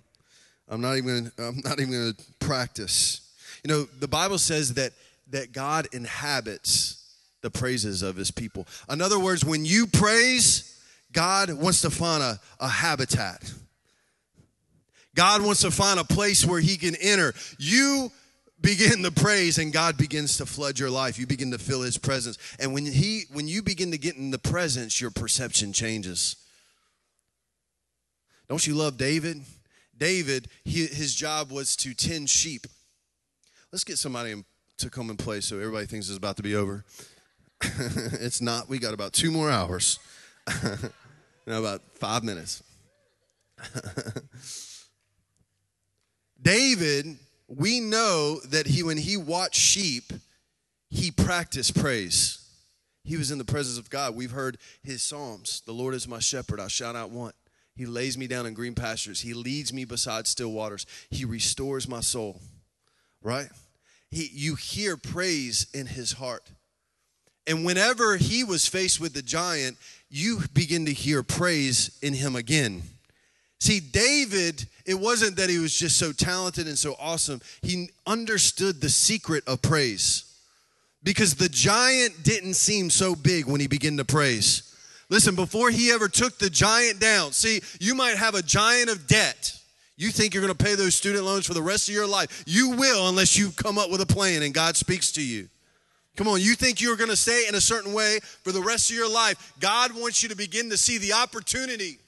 I'm 0.68 0.80
not 0.80 0.96
even 0.96 1.30
I'm 1.38 1.60
not 1.64 1.78
even 1.78 1.92
going 1.92 2.14
to 2.14 2.24
practice. 2.38 3.20
You 3.64 3.68
know, 3.68 3.82
the 3.84 4.08
Bible 4.08 4.38
says 4.38 4.74
that 4.74 4.92
that 5.30 5.52
God 5.52 5.88
inhabits 5.92 7.02
the 7.42 7.50
praises 7.50 8.02
of 8.02 8.16
His 8.16 8.30
people. 8.30 8.66
In 8.90 9.00
other 9.00 9.18
words, 9.18 9.44
when 9.44 9.64
you 9.64 9.86
praise, 9.86 10.75
God 11.16 11.50
wants 11.50 11.80
to 11.80 11.88
find 11.88 12.22
a, 12.22 12.38
a 12.60 12.68
habitat. 12.68 13.50
God 15.14 15.42
wants 15.42 15.62
to 15.62 15.70
find 15.70 15.98
a 15.98 16.04
place 16.04 16.44
where 16.44 16.60
He 16.60 16.76
can 16.76 16.94
enter. 16.96 17.32
You 17.58 18.12
begin 18.60 19.02
to 19.02 19.10
praise 19.10 19.56
and 19.56 19.72
God 19.72 19.96
begins 19.96 20.36
to 20.36 20.44
flood 20.44 20.78
your 20.78 20.90
life. 20.90 21.18
You 21.18 21.26
begin 21.26 21.52
to 21.52 21.58
feel 21.58 21.80
his 21.80 21.96
presence. 21.96 22.36
And 22.58 22.74
when 22.74 22.84
he 22.84 23.24
when 23.32 23.48
you 23.48 23.62
begin 23.62 23.92
to 23.92 23.98
get 23.98 24.16
in 24.16 24.30
the 24.30 24.38
presence, 24.38 25.00
your 25.00 25.10
perception 25.10 25.72
changes. 25.72 26.36
Don't 28.48 28.66
you 28.66 28.74
love 28.74 28.98
David? 28.98 29.40
David, 29.96 30.48
he, 30.64 30.86
his 30.86 31.14
job 31.14 31.50
was 31.50 31.76
to 31.76 31.94
tend 31.94 32.28
sheep. 32.28 32.66
Let's 33.72 33.84
get 33.84 33.96
somebody 33.96 34.44
to 34.78 34.90
come 34.90 35.08
and 35.08 35.18
play 35.18 35.40
so 35.40 35.56
everybody 35.56 35.86
thinks 35.86 36.08
it's 36.08 36.18
about 36.18 36.36
to 36.36 36.42
be 36.42 36.54
over. 36.54 36.84
it's 37.62 38.42
not. 38.42 38.68
We 38.68 38.78
got 38.78 38.92
about 38.92 39.14
two 39.14 39.30
more 39.30 39.50
hours. 39.50 39.98
about 41.46 41.82
five 41.94 42.24
minutes. 42.24 42.62
David 46.42 47.18
we 47.48 47.78
know 47.80 48.40
that 48.46 48.66
he 48.66 48.82
when 48.82 48.96
he 48.96 49.16
watched 49.16 49.60
sheep 49.60 50.12
he 50.90 51.10
practiced 51.10 51.78
praise. 51.78 52.42
He 53.04 53.16
was 53.16 53.30
in 53.30 53.38
the 53.38 53.44
presence 53.44 53.78
of 53.78 53.88
god. 53.88 54.14
We've 54.14 54.32
heard 54.32 54.58
his 54.82 55.02
psalms 55.02 55.62
the 55.64 55.72
lord 55.72 55.94
is 55.94 56.06
my 56.06 56.18
shepherd 56.18 56.60
i 56.60 56.68
shall 56.68 56.92
not 56.92 57.10
want. 57.10 57.34
He 57.74 57.86
lays 57.86 58.18
me 58.18 58.26
down 58.26 58.46
in 58.46 58.54
green 58.54 58.74
pastures. 58.74 59.20
He 59.20 59.34
leads 59.34 59.72
me 59.72 59.84
beside 59.84 60.26
still 60.26 60.52
waters. 60.52 60.86
He 61.10 61.24
restores 61.24 61.88
my 61.88 62.00
soul 62.00 62.40
right? 63.26 63.48
He, 64.10 64.30
you 64.32 64.54
hear 64.54 64.96
praise 64.96 65.66
in 65.74 65.86
his 65.86 66.12
heart. 66.12 66.52
And 67.46 67.64
whenever 67.64 68.16
he 68.16 68.44
was 68.44 68.66
faced 68.66 69.00
with 69.00 69.14
the 69.14 69.22
giant 69.22 69.76
you 70.08 70.40
begin 70.54 70.86
to 70.86 70.92
hear 70.92 71.22
praise 71.22 71.98
in 72.02 72.14
him 72.14 72.36
again 72.36 72.82
See, 73.58 73.80
David, 73.80 74.66
it 74.84 74.94
wasn't 74.94 75.36
that 75.36 75.48
he 75.48 75.58
was 75.58 75.76
just 75.76 75.96
so 75.96 76.12
talented 76.12 76.66
and 76.66 76.78
so 76.78 76.94
awesome. 77.00 77.40
He 77.62 77.90
understood 78.06 78.80
the 78.80 78.90
secret 78.90 79.44
of 79.46 79.62
praise 79.62 80.24
because 81.02 81.34
the 81.34 81.48
giant 81.48 82.22
didn't 82.22 82.54
seem 82.54 82.90
so 82.90 83.14
big 83.14 83.46
when 83.46 83.60
he 83.60 83.66
began 83.66 83.96
to 83.96 84.04
praise. 84.04 84.74
Listen, 85.08 85.34
before 85.34 85.70
he 85.70 85.90
ever 85.90 86.08
took 86.08 86.38
the 86.38 86.50
giant 86.50 87.00
down, 87.00 87.32
see, 87.32 87.60
you 87.80 87.94
might 87.94 88.16
have 88.16 88.34
a 88.34 88.42
giant 88.42 88.90
of 88.90 89.06
debt. 89.06 89.58
You 89.96 90.10
think 90.10 90.34
you're 90.34 90.42
going 90.42 90.54
to 90.54 90.64
pay 90.64 90.74
those 90.74 90.94
student 90.94 91.24
loans 91.24 91.46
for 91.46 91.54
the 91.54 91.62
rest 91.62 91.88
of 91.88 91.94
your 91.94 92.06
life. 92.06 92.44
You 92.46 92.70
will 92.70 93.08
unless 93.08 93.38
you 93.38 93.50
come 93.52 93.78
up 93.78 93.90
with 93.90 94.02
a 94.02 94.06
plan 94.06 94.42
and 94.42 94.52
God 94.52 94.76
speaks 94.76 95.12
to 95.12 95.22
you. 95.22 95.48
Come 96.16 96.28
on, 96.28 96.40
you 96.40 96.54
think 96.54 96.80
you're 96.80 96.96
going 96.96 97.10
to 97.10 97.16
stay 97.16 97.46
in 97.48 97.54
a 97.54 97.60
certain 97.60 97.92
way 97.92 98.20
for 98.42 98.50
the 98.50 98.62
rest 98.62 98.90
of 98.90 98.96
your 98.96 99.10
life. 99.10 99.54
God 99.60 99.92
wants 99.92 100.22
you 100.22 100.30
to 100.30 100.36
begin 100.36 100.70
to 100.70 100.76
see 100.76 100.98
the 100.98 101.12
opportunity 101.12 101.98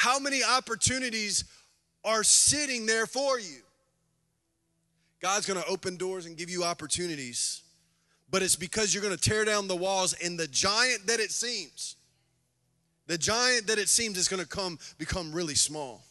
how 0.00 0.18
many 0.18 0.42
opportunities 0.42 1.44
are 2.06 2.24
sitting 2.24 2.86
there 2.86 3.04
for 3.04 3.38
you? 3.38 3.58
God's 5.20 5.44
going 5.44 5.60
to 5.60 5.68
open 5.68 5.98
doors 5.98 6.24
and 6.24 6.38
give 6.38 6.48
you 6.48 6.64
opportunities, 6.64 7.60
but 8.30 8.42
it's 8.42 8.56
because 8.56 8.94
you're 8.94 9.02
going 9.02 9.14
to 9.14 9.20
tear 9.20 9.44
down 9.44 9.68
the 9.68 9.76
walls 9.76 10.14
and 10.24 10.38
the 10.38 10.46
giant 10.46 11.06
that 11.08 11.20
it 11.20 11.30
seems, 11.30 11.96
the 13.08 13.18
giant 13.18 13.66
that 13.66 13.78
it 13.78 13.90
seems 13.90 14.16
is 14.16 14.26
going 14.26 14.40
to 14.40 14.48
come 14.48 14.78
become 14.96 15.32
really 15.34 15.54
small. 15.54 16.02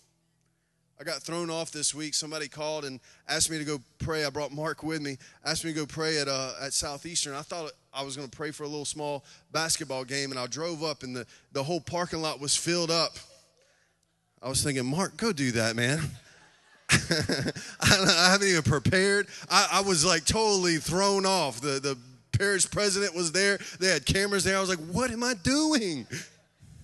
I 1.00 1.06
got 1.06 1.22
thrown 1.22 1.50
off 1.50 1.72
this 1.72 1.96
week. 1.96 2.14
Somebody 2.14 2.50
called 2.50 2.84
and 2.84 3.00
asked 3.30 3.50
me 3.50 3.58
to 3.58 3.64
go 3.64 3.80
pray. 4.00 4.26
I 4.26 4.30
brought 4.30 4.52
Mark 4.52 4.84
with 4.84 5.02
me. 5.02 5.18
Asked 5.46 5.64
me 5.64 5.72
to 5.72 5.80
go 5.80 5.86
pray 5.86 6.18
at 6.18 6.28
uh, 6.28 6.52
at 6.62 6.74
Southeastern. 6.74 7.36
I 7.36 7.42
thought 7.42 7.72
I 7.94 8.04
was 8.04 8.18
going 8.18 8.28
to 8.28 8.36
pray 8.36 8.52
for 8.52 8.64
a 8.64 8.68
little 8.68 8.84
small 8.84 9.24
basketball 9.54 10.04
game, 10.04 10.32
and 10.32 10.40
I 10.40 10.48
drove 10.48 10.84
up, 10.84 11.04
and 11.04 11.16
the 11.16 11.26
the 11.54 11.64
whole 11.64 11.80
parking 11.80 12.22
lot 12.22 12.42
was 12.42 12.54
filled 12.54 12.92
up. 12.92 13.16
I 14.42 14.50
was 14.50 14.62
thinking, 14.62 14.86
Mark, 14.86 15.16
go 15.16 15.32
do 15.32 15.54
that, 15.54 15.76
man. 15.78 16.02
I 16.90 18.30
haven't 18.32 18.48
even 18.48 18.64
prepared. 18.64 19.28
I, 19.50 19.68
I, 19.74 19.82
was 19.82 20.06
like 20.06 20.26
totally 20.26 20.78
thrown 20.78 21.26
off. 21.26 21.62
The, 21.62 21.80
the 21.80 21.98
parish 22.36 22.70
president 22.72 23.14
was 23.14 23.32
there. 23.32 23.60
They 23.80 23.88
had 23.88 24.06
cameras 24.06 24.44
there. 24.44 24.58
I 24.58 24.62
was 24.62 24.70
like, 24.70 24.80
what 24.80 25.12
am 25.12 25.24
I 25.24 25.36
doing? 25.36 26.08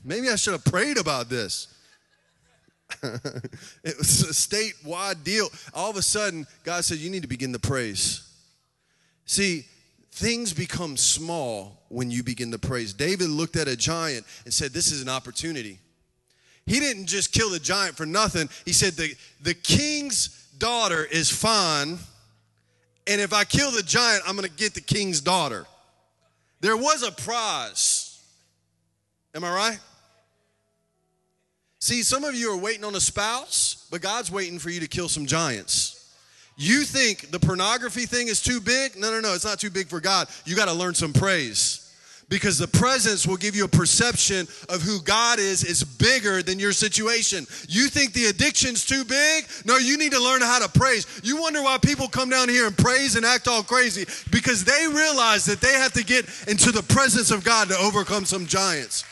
Maybe 0.03 0.29
I 0.29 0.35
should 0.35 0.51
have 0.51 0.65
prayed 0.65 0.97
about 0.97 1.29
this. 1.29 1.74
it 3.83 3.97
was 3.97 4.21
a 4.21 4.33
statewide 4.33 5.23
deal. 5.23 5.49
All 5.73 5.89
of 5.89 5.97
a 5.97 6.01
sudden, 6.01 6.45
God 6.63 6.83
said, 6.85 6.99
You 6.99 7.09
need 7.09 7.23
to 7.23 7.27
begin 7.27 7.53
to 7.53 7.59
praise. 7.59 8.21
See, 9.25 9.65
things 10.11 10.53
become 10.53 10.97
small 10.97 11.83
when 11.89 12.11
you 12.11 12.23
begin 12.23 12.51
to 12.51 12.59
praise. 12.59 12.93
David 12.93 13.29
looked 13.29 13.55
at 13.55 13.67
a 13.67 13.75
giant 13.75 14.25
and 14.45 14.53
said, 14.53 14.71
This 14.71 14.91
is 14.91 15.01
an 15.01 15.09
opportunity. 15.09 15.79
He 16.65 16.79
didn't 16.79 17.07
just 17.07 17.31
kill 17.31 17.49
the 17.49 17.59
giant 17.59 17.95
for 17.95 18.05
nothing. 18.05 18.49
He 18.65 18.73
said, 18.73 18.93
The, 18.93 19.15
the 19.41 19.53
king's 19.53 20.47
daughter 20.57 21.03
is 21.03 21.29
fine, 21.29 21.97
and 23.07 23.21
if 23.21 23.33
I 23.33 23.43
kill 23.43 23.71
the 23.71 23.83
giant, 23.83 24.23
I'm 24.27 24.35
going 24.35 24.47
to 24.49 24.55
get 24.55 24.73
the 24.73 24.81
king's 24.81 25.21
daughter. 25.21 25.65
There 26.61 26.77
was 26.77 27.03
a 27.03 27.11
prize. 27.11 28.19
Am 29.33 29.43
I 29.43 29.53
right? 29.53 29.79
See, 31.85 32.01
some 32.01 32.23
of 32.23 32.33
you 32.33 32.51
are 32.51 32.57
waiting 32.57 32.83
on 32.83 32.95
a 32.95 32.99
spouse, 32.99 33.85
but 33.91 34.01
God's 34.01 34.31
waiting 34.31 34.57
for 34.57 34.71
you 34.71 34.79
to 34.79 34.87
kill 34.87 35.07
some 35.07 35.27
giants. 35.27 36.11
You 36.57 36.81
think 36.81 37.29
the 37.29 37.39
pornography 37.39 38.07
thing 38.07 38.27
is 38.27 38.41
too 38.41 38.59
big? 38.59 38.97
No, 38.97 39.11
no, 39.11 39.19
no, 39.19 39.35
it's 39.35 39.45
not 39.45 39.59
too 39.59 39.69
big 39.69 39.87
for 39.87 39.99
God. 39.99 40.27
You 40.45 40.55
got 40.55 40.65
to 40.65 40.73
learn 40.73 40.95
some 40.95 41.13
praise 41.13 41.95
because 42.27 42.57
the 42.57 42.67
presence 42.67 43.27
will 43.27 43.37
give 43.37 43.55
you 43.55 43.65
a 43.65 43.67
perception 43.67 44.47
of 44.67 44.81
who 44.81 44.99
God 45.03 45.37
is 45.37 45.63
is 45.63 45.83
bigger 45.83 46.41
than 46.41 46.57
your 46.57 46.71
situation. 46.71 47.45
You 47.69 47.87
think 47.87 48.13
the 48.13 48.25
addiction's 48.25 48.83
too 48.83 49.05
big? 49.05 49.45
No, 49.63 49.77
you 49.77 49.95
need 49.95 50.13
to 50.13 50.19
learn 50.19 50.41
how 50.41 50.65
to 50.65 50.79
praise. 50.79 51.05
You 51.23 51.39
wonder 51.39 51.61
why 51.61 51.77
people 51.77 52.07
come 52.07 52.31
down 52.31 52.49
here 52.49 52.65
and 52.65 52.75
praise 52.75 53.15
and 53.15 53.23
act 53.23 53.47
all 53.47 53.61
crazy 53.61 54.05
because 54.31 54.65
they 54.65 54.87
realize 54.91 55.45
that 55.45 55.61
they 55.61 55.73
have 55.73 55.93
to 55.93 56.03
get 56.03 56.25
into 56.47 56.71
the 56.71 56.81
presence 56.81 57.29
of 57.29 57.43
God 57.43 57.67
to 57.67 57.77
overcome 57.77 58.25
some 58.25 58.47
giants. 58.47 59.03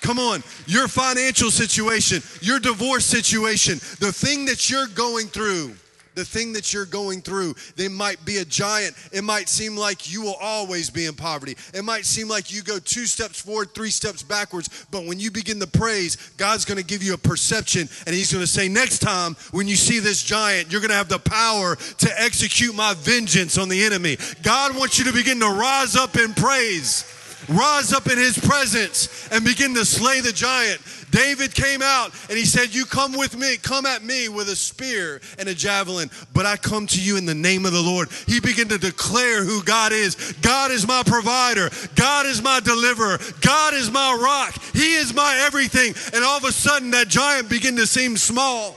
Come 0.00 0.18
on, 0.18 0.42
your 0.66 0.88
financial 0.88 1.50
situation, 1.50 2.22
your 2.40 2.60
divorce 2.60 3.04
situation, 3.04 3.78
the 4.00 4.12
thing 4.12 4.44
that 4.46 4.70
you're 4.70 4.86
going 4.88 5.26
through 5.26 5.74
the 6.18 6.24
thing 6.24 6.52
that 6.52 6.72
you're 6.74 6.84
going 6.84 7.22
through. 7.22 7.54
They 7.76 7.88
might 7.88 8.22
be 8.24 8.38
a 8.38 8.44
giant. 8.44 8.96
It 9.12 9.22
might 9.22 9.48
seem 9.48 9.76
like 9.76 10.12
you 10.12 10.20
will 10.20 10.36
always 10.40 10.90
be 10.90 11.06
in 11.06 11.14
poverty. 11.14 11.56
It 11.72 11.84
might 11.84 12.04
seem 12.04 12.28
like 12.28 12.52
you 12.52 12.62
go 12.62 12.80
two 12.80 13.06
steps 13.06 13.40
forward, 13.40 13.72
three 13.72 13.90
steps 13.90 14.22
backwards. 14.22 14.86
But 14.90 15.06
when 15.06 15.20
you 15.20 15.30
begin 15.30 15.60
to 15.60 15.66
praise, 15.66 16.16
God's 16.36 16.64
going 16.64 16.78
to 16.78 16.84
give 16.84 17.04
you 17.04 17.14
a 17.14 17.18
perception 17.18 17.88
and 18.04 18.14
He's 18.14 18.32
going 18.32 18.42
to 18.42 18.50
say, 18.50 18.68
next 18.68 18.98
time 18.98 19.36
when 19.52 19.68
you 19.68 19.76
see 19.76 20.00
this 20.00 20.22
giant, 20.22 20.72
you're 20.72 20.80
going 20.80 20.90
to 20.90 20.96
have 20.96 21.08
the 21.08 21.20
power 21.20 21.76
to 21.76 22.20
execute 22.20 22.74
my 22.74 22.94
vengeance 22.94 23.56
on 23.56 23.68
the 23.68 23.84
enemy. 23.84 24.18
God 24.42 24.76
wants 24.76 24.98
you 24.98 25.04
to 25.04 25.12
begin 25.12 25.38
to 25.38 25.48
rise 25.48 25.94
up 25.94 26.16
in 26.16 26.34
praise. 26.34 27.14
Rise 27.48 27.92
up 27.92 28.06
in 28.06 28.18
his 28.18 28.38
presence 28.38 29.28
and 29.32 29.44
begin 29.44 29.74
to 29.74 29.84
slay 29.84 30.20
the 30.20 30.32
giant. 30.32 30.80
David 31.10 31.54
came 31.54 31.80
out 31.82 32.12
and 32.28 32.38
he 32.38 32.44
said, 32.44 32.74
You 32.74 32.84
come 32.84 33.16
with 33.16 33.36
me, 33.36 33.56
come 33.56 33.86
at 33.86 34.02
me 34.02 34.28
with 34.28 34.48
a 34.48 34.56
spear 34.56 35.20
and 35.38 35.48
a 35.48 35.54
javelin, 35.54 36.10
but 36.34 36.46
I 36.46 36.56
come 36.56 36.86
to 36.88 37.00
you 37.00 37.16
in 37.16 37.26
the 37.26 37.34
name 37.34 37.64
of 37.64 37.72
the 37.72 37.80
Lord. 37.80 38.08
He 38.26 38.40
began 38.40 38.68
to 38.68 38.78
declare 38.78 39.44
who 39.44 39.62
God 39.62 39.92
is. 39.92 40.34
God 40.42 40.70
is 40.70 40.86
my 40.86 41.02
provider. 41.04 41.70
God 41.94 42.26
is 42.26 42.42
my 42.42 42.60
deliverer. 42.60 43.18
God 43.40 43.74
is 43.74 43.90
my 43.90 44.18
rock. 44.20 44.54
He 44.74 44.94
is 44.94 45.14
my 45.14 45.42
everything. 45.46 45.94
And 46.14 46.24
all 46.24 46.36
of 46.36 46.44
a 46.44 46.52
sudden, 46.52 46.90
that 46.90 47.08
giant 47.08 47.48
began 47.48 47.76
to 47.76 47.86
seem 47.86 48.16
small. 48.16 48.76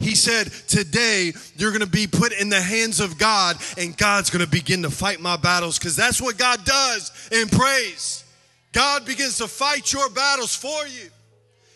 He 0.00 0.14
said, 0.14 0.46
Today 0.68 1.32
you're 1.56 1.70
going 1.70 1.80
to 1.80 1.86
be 1.86 2.06
put 2.06 2.32
in 2.32 2.48
the 2.48 2.60
hands 2.60 3.00
of 3.00 3.18
God, 3.18 3.56
and 3.76 3.96
God's 3.96 4.30
going 4.30 4.44
to 4.44 4.50
begin 4.50 4.82
to 4.82 4.90
fight 4.90 5.20
my 5.20 5.36
battles 5.36 5.78
because 5.78 5.96
that's 5.96 6.20
what 6.20 6.38
God 6.38 6.64
does 6.64 7.28
in 7.32 7.48
praise. 7.48 8.24
God 8.72 9.04
begins 9.06 9.38
to 9.38 9.48
fight 9.48 9.92
your 9.92 10.08
battles 10.10 10.54
for 10.54 10.86
you. 10.86 11.10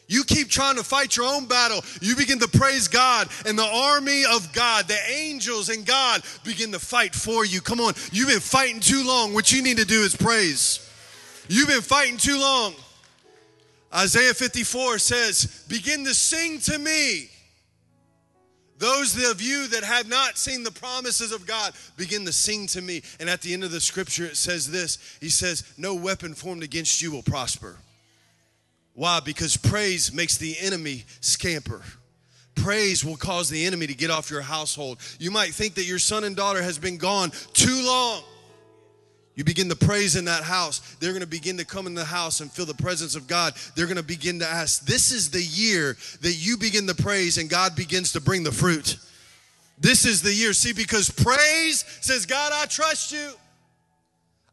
You 0.09 0.25
keep 0.25 0.51
trying 0.51 0.77
to 0.77 0.85
fight 0.85 1.17
your 1.17 1.27
own 1.27 1.47
battle. 1.47 1.83
You 2.03 2.17
begin 2.17 2.39
to 2.41 2.49
praise 2.49 2.87
God, 2.87 3.29
and 3.47 3.59
the 3.59 3.65
army 3.65 4.25
of 4.31 4.53
God, 4.53 4.87
the 4.87 4.99
angels 5.11 5.69
and 5.71 5.87
God 5.87 6.23
begin 6.45 6.73
to 6.73 6.79
fight 6.79 7.15
for 7.15 7.47
you. 7.47 7.61
Come 7.61 7.81
on, 7.81 7.95
you've 8.13 8.29
been 8.29 8.41
fighting 8.41 8.81
too 8.81 9.05
long. 9.07 9.33
What 9.33 9.51
you 9.53 9.63
need 9.63 9.79
to 9.79 9.87
do 9.87 10.03
is 10.03 10.15
praise. 10.15 10.87
You've 11.49 11.69
been 11.69 11.81
fighting 11.81 12.19
too 12.19 12.39
long. 12.39 12.75
Isaiah 13.95 14.35
54 14.35 14.99
says, 14.99 15.65
Begin 15.69 16.05
to 16.05 16.15
sing 16.15 16.61
to 16.61 16.79
me 16.79 17.31
those 18.83 19.15
of 19.31 19.41
you 19.41 19.69
that 19.69 19.85
have 19.85 20.09
not 20.09 20.37
seen 20.37 20.65
the 20.65 20.73
promises 20.73 21.31
of 21.31 21.47
God 21.47 21.73
begin 21.97 22.25
to 22.25 22.33
sing 22.33 22.67
to 22.69 22.83
me. 22.83 23.03
And 23.21 23.31
at 23.31 23.41
the 23.41 23.55
end 23.55 23.63
of 23.63 23.71
the 23.71 23.81
scripture, 23.81 24.25
it 24.25 24.37
says 24.37 24.69
this 24.69 24.99
He 25.21 25.29
says, 25.29 25.63
No 25.79 25.95
weapon 25.95 26.35
formed 26.35 26.65
against 26.65 27.01
you 27.01 27.13
will 27.13 27.23
prosper. 27.23 27.77
Why? 28.95 29.21
Because 29.21 29.57
praise 29.57 30.13
makes 30.13 30.37
the 30.37 30.57
enemy 30.61 31.05
scamper. 31.21 31.83
Praise 32.57 33.05
will 33.05 33.17
cause 33.17 33.49
the 33.49 33.65
enemy 33.65 33.87
to 33.87 33.95
get 33.95 34.11
off 34.11 34.31
your 34.33 34.43
household. 34.43 34.99
You 35.21 35.31
might 35.31 35.55
think 35.55 35.75
that 35.75 35.85
your 35.85 36.01
son 36.01 36.25
and 36.25 36.35
daughter 36.35 36.61
has 36.61 36.79
been 36.79 36.99
gone 36.99 37.31
too 37.53 37.83
long. 37.87 38.25
You 39.35 39.45
begin 39.45 39.71
to 39.71 39.77
praise 39.77 40.15
in 40.17 40.27
that 40.27 40.43
house. 40.43 40.81
They're 41.01 41.13
going 41.13 41.23
to 41.23 41.27
begin 41.27 41.57
to 41.57 41.65
come 41.65 41.87
in 41.87 41.95
the 41.95 42.05
house 42.05 42.41
and 42.41 42.53
feel 42.53 42.67
the 42.67 42.75
presence 42.75 43.15
of 43.17 43.27
God. 43.27 43.55
They're 43.75 43.87
going 43.87 43.97
to 43.97 44.03
begin 44.03 44.41
to 44.41 44.47
ask. 44.47 44.85
This 44.85 45.11
is 45.11 45.31
the 45.31 45.43
year 45.43 45.97
that 46.21 46.35
you 46.35 46.59
begin 46.59 46.87
to 46.87 46.95
praise 46.95 47.39
and 47.39 47.49
God 47.49 47.75
begins 47.75 48.13
to 48.13 48.21
bring 48.21 48.43
the 48.43 48.53
fruit. 48.53 48.99
This 49.79 50.05
is 50.05 50.21
the 50.21 50.33
year. 50.33 50.53
See, 50.53 50.75
because 50.75 51.09
praise 51.09 51.85
says, 52.03 52.27
God, 52.27 52.53
I 52.55 52.67
trust 52.67 53.11
you. 53.11 53.33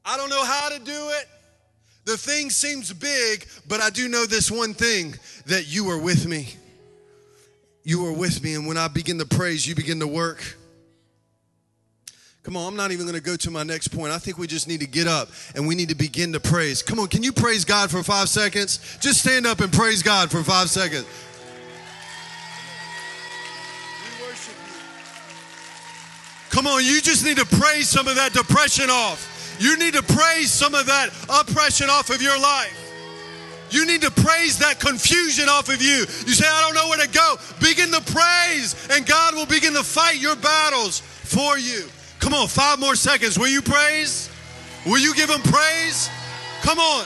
I 0.06 0.16
don't 0.18 0.30
know 0.30 0.44
how 0.46 0.70
to 0.70 0.80
do 0.80 1.10
it. 1.20 1.28
The 2.06 2.18
thing 2.18 2.50
seems 2.50 2.92
big, 2.94 3.46
but 3.68 3.82
I 3.82 3.90
do 3.90 4.08
know 4.08 4.26
this 4.26 4.50
one 4.50 4.74
thing 4.74 5.14
that 5.46 5.68
you 5.68 5.90
are 5.90 6.00
with 6.00 6.26
me. 6.26 6.48
You 7.84 8.06
are 8.08 8.14
with 8.14 8.42
me. 8.42 8.56
And 8.56 8.66
when 8.66 8.78
I 8.78 8.88
begin 8.88 9.20
to 9.20 9.26
praise, 9.26 9.68
you 9.68 9.76
begin 9.76 10.00
to 10.00 10.08
work. 10.08 10.58
Come 12.50 12.58
on, 12.58 12.68
I'm 12.70 12.76
not 12.76 12.92
even 12.92 13.06
going 13.06 13.16
to 13.16 13.22
go 13.22 13.36
to 13.36 13.52
my 13.52 13.62
next 13.62 13.90
point. 13.90 14.12
I 14.12 14.18
think 14.18 14.40
we 14.40 14.48
just 14.48 14.68
need 14.68 14.80
to 14.80 14.88
get 14.88 15.06
up 15.06 15.30
and 15.54 15.68
we 15.68 15.76
need 15.76 15.90
to 15.90 15.96
begin 15.96 16.34
to 16.34 16.40
praise. 16.40 16.82
Come 16.82 17.00
on, 17.00 17.08
can 17.08 17.22
you 17.22 17.32
praise 17.32 17.64
God 17.64 17.92
for 17.92 18.02
five 18.02 18.28
seconds? 18.28 18.80
Just 19.00 19.22
stand 19.22 19.46
up 19.46 19.60
and 19.60 19.72
praise 19.72 20.02
God 20.02 20.32
for 20.32 20.42
five 20.42 20.68
seconds. 20.68 21.06
Come 26.50 26.66
on, 26.66 26.84
you 26.84 27.02
just 27.02 27.24
need 27.24 27.38
to 27.38 27.46
praise 27.46 27.88
some 27.88 28.08
of 28.08 28.16
that 28.16 28.34
depression 28.34 28.90
off. 28.90 29.56
You 29.60 29.78
need 29.78 29.94
to 29.94 30.02
praise 30.02 30.52
some 30.52 30.74
of 30.74 30.88
that 30.88 31.10
oppression 31.30 31.88
off 31.92 32.10
of 32.10 32.20
your 32.20 32.40
life. 32.40 32.76
You 33.70 33.86
need 33.86 34.02
to 34.02 34.10
praise 34.10 34.58
that 34.58 34.80
confusion 34.80 35.50
off 35.50 35.70
of 35.70 35.84
you. 35.84 36.00
You 36.00 36.34
say, 36.34 36.48
I 36.50 36.62
don't 36.64 36.74
know 36.74 36.90
where 36.90 37.06
to 37.06 37.14
go. 37.14 37.36
Begin 37.62 37.92
to 37.92 38.02
praise, 38.12 38.88
and 38.90 39.06
God 39.06 39.36
will 39.36 39.46
begin 39.46 39.74
to 39.74 39.84
fight 39.84 40.16
your 40.16 40.36
battles 40.36 41.02
for 41.02 41.60
you. 41.60 41.88
Come 42.20 42.34
on, 42.34 42.48
five 42.48 42.80
more 42.80 42.96
seconds. 42.96 43.40
Will 43.40 43.48
you 43.48 43.62
praise? 43.62 44.30
Will 44.86 45.00
you 45.00 45.14
give 45.16 45.30
him 45.30 45.42
praise? 45.42 46.10
Come 46.62 46.80
on. 46.80 47.06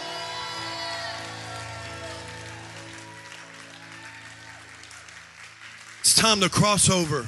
It's 6.01 6.15
time 6.15 6.41
to 6.41 6.49
cross 6.49 6.89
over. 6.89 7.25